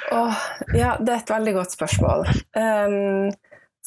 Åh, 0.09 0.41
ja, 0.73 0.95
det 0.97 1.13
er 1.13 1.21
et 1.21 1.35
veldig 1.35 1.53
godt 1.59 1.75
spørsmål. 1.75 2.25
Um, 2.57 3.29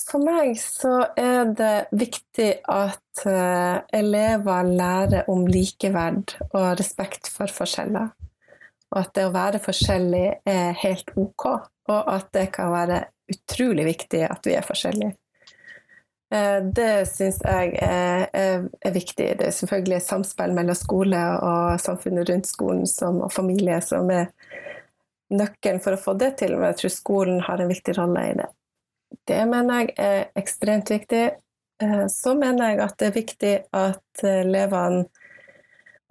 for 0.00 0.24
meg 0.24 0.56
så 0.60 0.94
er 1.18 1.52
det 1.56 1.74
viktig 1.94 2.50
at 2.70 3.24
uh, 3.26 3.82
elever 3.92 4.68
lærer 4.68 5.30
om 5.30 5.44
likeverd 5.46 6.36
og 6.50 6.78
respekt 6.80 7.30
for 7.32 7.52
forskjeller. 7.52 8.12
Og 8.92 9.00
at 9.00 9.12
det 9.16 9.26
å 9.28 9.34
være 9.34 9.62
forskjellig 9.62 10.26
er 10.48 10.78
helt 10.82 11.12
ok, 11.16 11.46
og 11.92 12.12
at 12.12 12.28
det 12.36 12.50
kan 12.54 12.72
være 12.74 13.04
utrolig 13.32 13.86
viktig 13.88 14.24
at 14.28 14.48
vi 14.48 14.56
er 14.58 14.66
forskjellige. 14.66 15.14
Eh, 16.32 16.58
det 16.64 17.06
syns 17.10 17.40
jeg 17.44 17.74
er, 17.84 18.26
er, 18.32 18.66
er, 18.80 18.92
viktig. 18.94 19.26
Det 19.40 19.48
er 19.48 19.56
selvfølgelig 19.56 20.00
samspill 20.04 20.54
mellom 20.56 20.76
skole 20.76 21.20
og 21.44 21.80
samfunnet 21.82 22.28
rundt 22.30 22.48
skolen 22.48 22.86
som, 22.88 23.20
og 23.26 23.32
familie 23.32 23.80
som 23.84 24.08
er 24.12 24.30
nøkkelen 25.32 25.80
for 25.84 25.96
å 25.96 26.00
få 26.00 26.16
det 26.20 26.34
til, 26.40 26.56
men 26.56 26.70
jeg 26.70 26.82
tror 26.82 26.94
skolen 26.94 27.44
har 27.44 27.60
en 27.60 27.72
viktig 27.72 27.96
rolle 27.98 28.24
i 28.30 28.34
det. 28.40 28.48
Det 29.28 29.40
mener 29.48 29.82
jeg 29.82 29.94
er 29.96 30.22
ekstremt 30.38 30.92
viktig. 30.92 31.24
Eh, 31.82 32.06
så 32.12 32.34
mener 32.38 32.72
jeg 32.72 32.82
at 32.84 32.96
det 33.00 33.10
er 33.10 33.18
viktig 33.18 33.56
at 33.76 34.24
elevene 34.26 35.06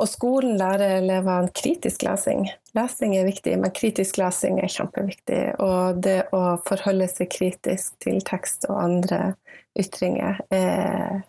og 0.02 0.10
skolen 0.10 0.56
lærer 0.58 0.96
elevene 0.98 1.52
kritisk 1.54 2.02
lesing. 2.08 2.48
Lesing 2.74 3.14
er 3.20 3.28
viktig, 3.28 3.54
men 3.62 3.74
kritisk 3.76 4.18
lesing 4.18 4.58
er 4.64 4.72
kjempeviktig. 4.72 5.42
Og 5.62 6.00
det 6.02 6.24
å 6.34 6.56
forholde 6.66 7.06
seg 7.12 7.30
kritisk 7.34 8.00
til 8.02 8.18
tekst 8.26 8.66
og 8.70 8.80
andre 8.82 9.20
ytringer 9.78 10.42
er 10.50 11.22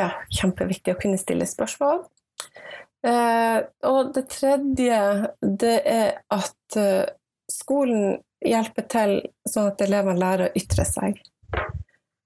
ja, 0.00 0.08
kjempeviktig 0.32 0.94
å 0.94 1.00
kunne 1.02 1.20
stille 1.20 1.46
spørsmål. 1.48 2.06
Eh, 3.04 3.58
og 3.90 4.14
det 4.16 4.24
tredje, 4.32 5.00
det 5.44 5.76
er 5.84 6.08
at 6.32 6.78
eh, 6.80 7.12
skolen 7.52 8.16
hjelper 8.44 8.86
til 8.90 9.14
sånn 9.48 9.70
at 9.72 9.82
elevene 9.84 10.20
lærer 10.20 10.50
å 10.50 10.58
ytre 10.58 10.86
seg. 10.88 11.20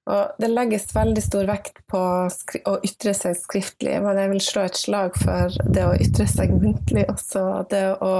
Og 0.08 0.40
det 0.40 0.48
legges 0.48 0.88
veldig 0.96 1.20
stor 1.20 1.48
vekt 1.50 1.82
på 1.90 2.00
å 2.00 2.74
ytre 2.86 3.12
seg 3.16 3.36
skriftlig, 3.36 3.98
men 4.00 4.16
jeg 4.16 4.30
vil 4.32 4.44
slå 4.44 4.64
et 4.64 4.78
slag 4.80 5.16
for 5.20 5.56
det 5.68 5.84
å 5.84 5.96
ytre 6.00 6.24
seg 6.30 6.54
muntlig 6.54 7.04
også. 7.12 7.42
Det 7.68 7.82
å 8.00 8.12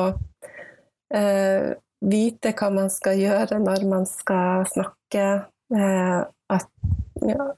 eh, 1.16 1.70
vite 2.04 2.52
hva 2.58 2.68
man 2.74 2.92
skal 2.92 3.16
gjøre 3.22 3.61
når 3.62 3.87
man 3.88 4.04
skal 4.08 4.68
snakke. 4.68 5.24
Eh, 5.72 6.20
at 6.52 6.68
ja, 7.24 7.48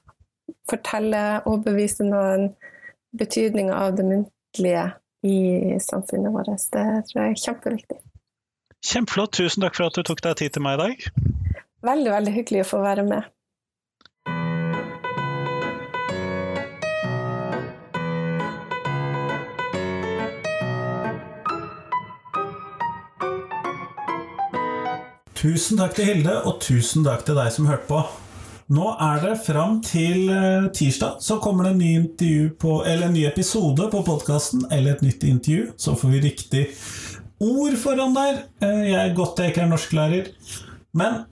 fortelle, 0.71 1.25
overbevise 1.43 2.07
noen. 2.07 2.53
Betydninga 3.11 3.75
av 3.75 3.97
det 3.97 4.07
muntlige 4.07 4.85
i 5.27 5.75
samfunnet 5.83 6.31
vårt. 6.31 6.69
Det 6.71 6.85
er 7.19 7.35
kjempeviktig. 7.35 7.99
Kjempeflott. 8.81 9.35
Tusen 9.37 9.61
takk 9.61 9.77
for 9.77 9.91
at 9.91 9.97
du 9.97 10.05
tok 10.05 10.23
deg 10.25 10.39
tid 10.41 10.55
til 10.55 10.65
meg 10.65 10.79
i 10.79 10.81
dag. 10.81 11.05
Veldig, 11.85 12.11
veldig 12.15 12.33
hyggelig 12.33 12.65
å 12.65 12.71
få 12.71 12.81
være 12.81 13.05
med. 13.05 13.29
Tusen 25.41 25.79
takk 25.79 25.95
til 25.97 26.05
Hilde, 26.05 26.35
og 26.45 26.59
tusen 26.61 27.05
takk 27.05 27.23
til 27.25 27.37
deg 27.37 27.49
som 27.53 27.65
hørte 27.65 27.87
på. 27.89 28.01
Nå 28.71 28.91
er 29.03 29.23
det 29.23 29.31
fram 29.43 29.79
til 29.83 30.29
eh, 30.29 30.67
tirsdag, 30.71 31.17
så 31.19 31.39
kommer 31.43 31.65
det 31.65 31.71
en 31.73 31.81
ny, 31.81 32.35
på, 32.61 32.75
en 32.87 33.09
ny 33.11 33.25
episode 33.27 33.89
på 33.91 34.03
podkasten, 34.05 34.67
eller 34.71 34.95
et 34.95 35.01
nytt 35.03 35.25
intervju. 35.27 35.71
Så 35.81 35.97
får 35.97 36.13
vi 36.13 36.21
riktig 36.23 36.61
ord 37.41 37.75
foran 37.81 38.15
der. 38.15 38.43
Eh, 38.61 38.87
jeg 38.91 39.01
er 39.01 39.15
godt 39.17 39.39
jeg 39.41 39.53
ikke 39.53 39.65
er 39.65 39.71
norsklærer. 39.71 40.31
Men 40.93 41.23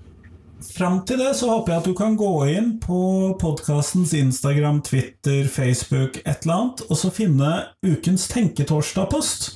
fram 0.63 1.01
til 1.07 1.21
det 1.21 1.35
så 1.39 1.51
håper 1.51 1.73
jeg 1.73 1.83
at 1.83 1.89
du 1.89 1.95
kan 1.97 2.17
gå 2.19 2.31
inn 2.51 2.73
på 2.83 3.01
podkastens 3.39 4.13
Instagram, 4.17 4.81
Twitter, 4.85 5.47
Facebook, 5.47 6.21
et 6.25 6.43
eller 6.43 6.55
annet, 6.55 6.83
og 6.89 6.99
så 6.99 7.13
finne 7.13 7.53
ukens 7.85 8.27
Tenketorsdag-post. 8.31 9.49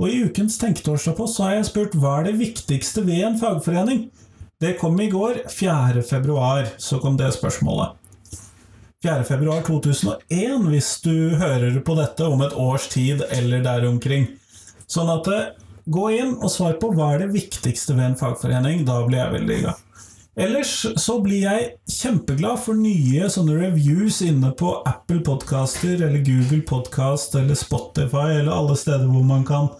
Og 0.00 0.10
i 0.10 0.22
ukens 0.26 0.58
Tenketorsdag-post 0.58 1.38
så 1.38 1.48
har 1.48 1.58
jeg 1.58 1.70
spurt 1.70 1.98
hva 1.98 2.18
er 2.20 2.30
det 2.30 2.38
viktigste 2.42 3.06
ved 3.06 3.28
en 3.28 3.40
fagforening? 3.40 4.08
Det 4.62 4.76
kom 4.80 4.96
i 5.02 5.10
går, 5.10 5.44
4. 5.50 6.02
februar, 6.06 6.66
så 6.78 6.98
kom 7.02 7.18
det 7.20 7.34
spørsmålet. 7.36 8.00
4. 9.04 9.24
februar 9.28 9.60
2001, 9.66 10.68
hvis 10.70 10.94
du 11.04 11.34
hører 11.36 11.76
på 11.84 11.96
dette 11.98 12.24
om 12.24 12.40
et 12.40 12.54
års 12.56 12.86
tid 12.88 13.20
eller 13.28 13.60
der 13.66 13.84
omkring. 13.84 14.30
Sånn 14.88 15.10
at 15.12 15.28
eh, 15.28 15.50
gå 15.86 16.04
inn 16.16 16.36
og 16.38 16.50
svar 16.52 16.78
på 16.80 16.92
hva 16.94 17.14
er 17.14 17.24
det 17.24 17.34
viktigste 17.34 17.96
ved 17.96 18.10
en 18.10 18.20
fagforening. 18.20 18.84
Da 18.88 19.02
blir 19.06 19.20
jeg 19.20 19.34
veldig 19.38 19.58
glad. 19.64 19.82
Ellers 20.34 20.72
så 20.98 21.20
blir 21.22 21.44
jeg 21.44 21.66
kjempeglad 21.86 22.58
for 22.64 22.74
nye 22.74 23.28
sånne 23.30 23.54
reviews 23.54 24.18
inne 24.26 24.50
på 24.58 24.72
Apple 24.90 25.20
Podcaster 25.22 25.94
eller 25.94 26.24
Google 26.26 26.64
Podcast 26.66 27.36
eller 27.38 27.54
Spotify 27.54 28.40
eller 28.40 28.50
alle 28.50 28.74
steder 28.78 29.06
hvor 29.06 29.22
man 29.28 29.46
kan 29.46 29.70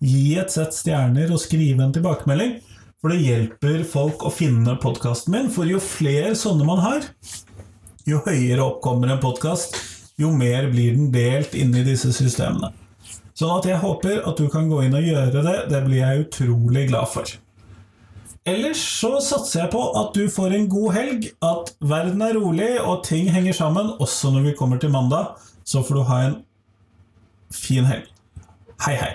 gi 0.00 0.38
et 0.40 0.52
sett 0.54 0.72
stjerner 0.72 1.28
og 1.28 1.42
skrive 1.42 1.84
en 1.84 1.92
tilbakemelding. 1.92 2.56
For 3.00 3.12
det 3.12 3.20
hjelper 3.26 3.84
folk 3.88 4.24
å 4.24 4.32
finne 4.32 4.78
podkasten 4.80 5.36
min, 5.36 5.52
for 5.52 5.68
jo 5.68 5.80
flere 5.80 6.34
sånne 6.36 6.66
man 6.68 6.82
har, 6.84 7.06
jo 8.08 8.20
høyere 8.26 8.64
opp 8.64 8.82
kommer 8.84 9.12
en 9.12 9.22
podkast, 9.22 9.76
jo 10.20 10.32
mer 10.36 10.68
blir 10.72 10.96
den 10.96 11.08
delt 11.12 11.56
inni 11.56 11.84
disse 11.86 12.12
systemene. 12.12 12.72
Sånn 13.40 13.54
at 13.54 13.64
jeg 13.64 13.80
håper 13.80 14.18
at 14.28 14.36
du 14.36 14.50
kan 14.52 14.66
gå 14.68 14.82
inn 14.84 14.96
og 14.98 15.06
gjøre 15.06 15.40
det. 15.46 15.54
Det 15.70 15.78
blir 15.86 16.02
jeg 16.02 16.26
utrolig 16.26 16.82
glad 16.90 17.08
for. 17.08 17.30
Ellers 18.50 18.80
så 19.00 19.14
satser 19.24 19.62
jeg 19.62 19.72
på 19.72 19.80
at 19.96 20.12
du 20.16 20.26
får 20.32 20.56
en 20.56 20.66
god 20.68 20.92
helg, 20.96 21.28
at 21.44 21.72
verden 21.80 22.20
er 22.24 22.36
rolig 22.36 22.70
og 22.82 23.00
ting 23.06 23.30
henger 23.32 23.56
sammen, 23.56 23.94
også 23.96 24.34
når 24.34 24.50
vi 24.50 24.56
kommer 24.60 24.80
til 24.80 24.92
mandag. 24.92 25.38
Så 25.64 25.80
får 25.86 25.96
du 25.96 26.02
ha 26.10 26.22
en 26.26 26.38
fin 27.52 27.88
helg. 27.88 28.12
Hei, 28.84 28.96
hei. 29.00 29.14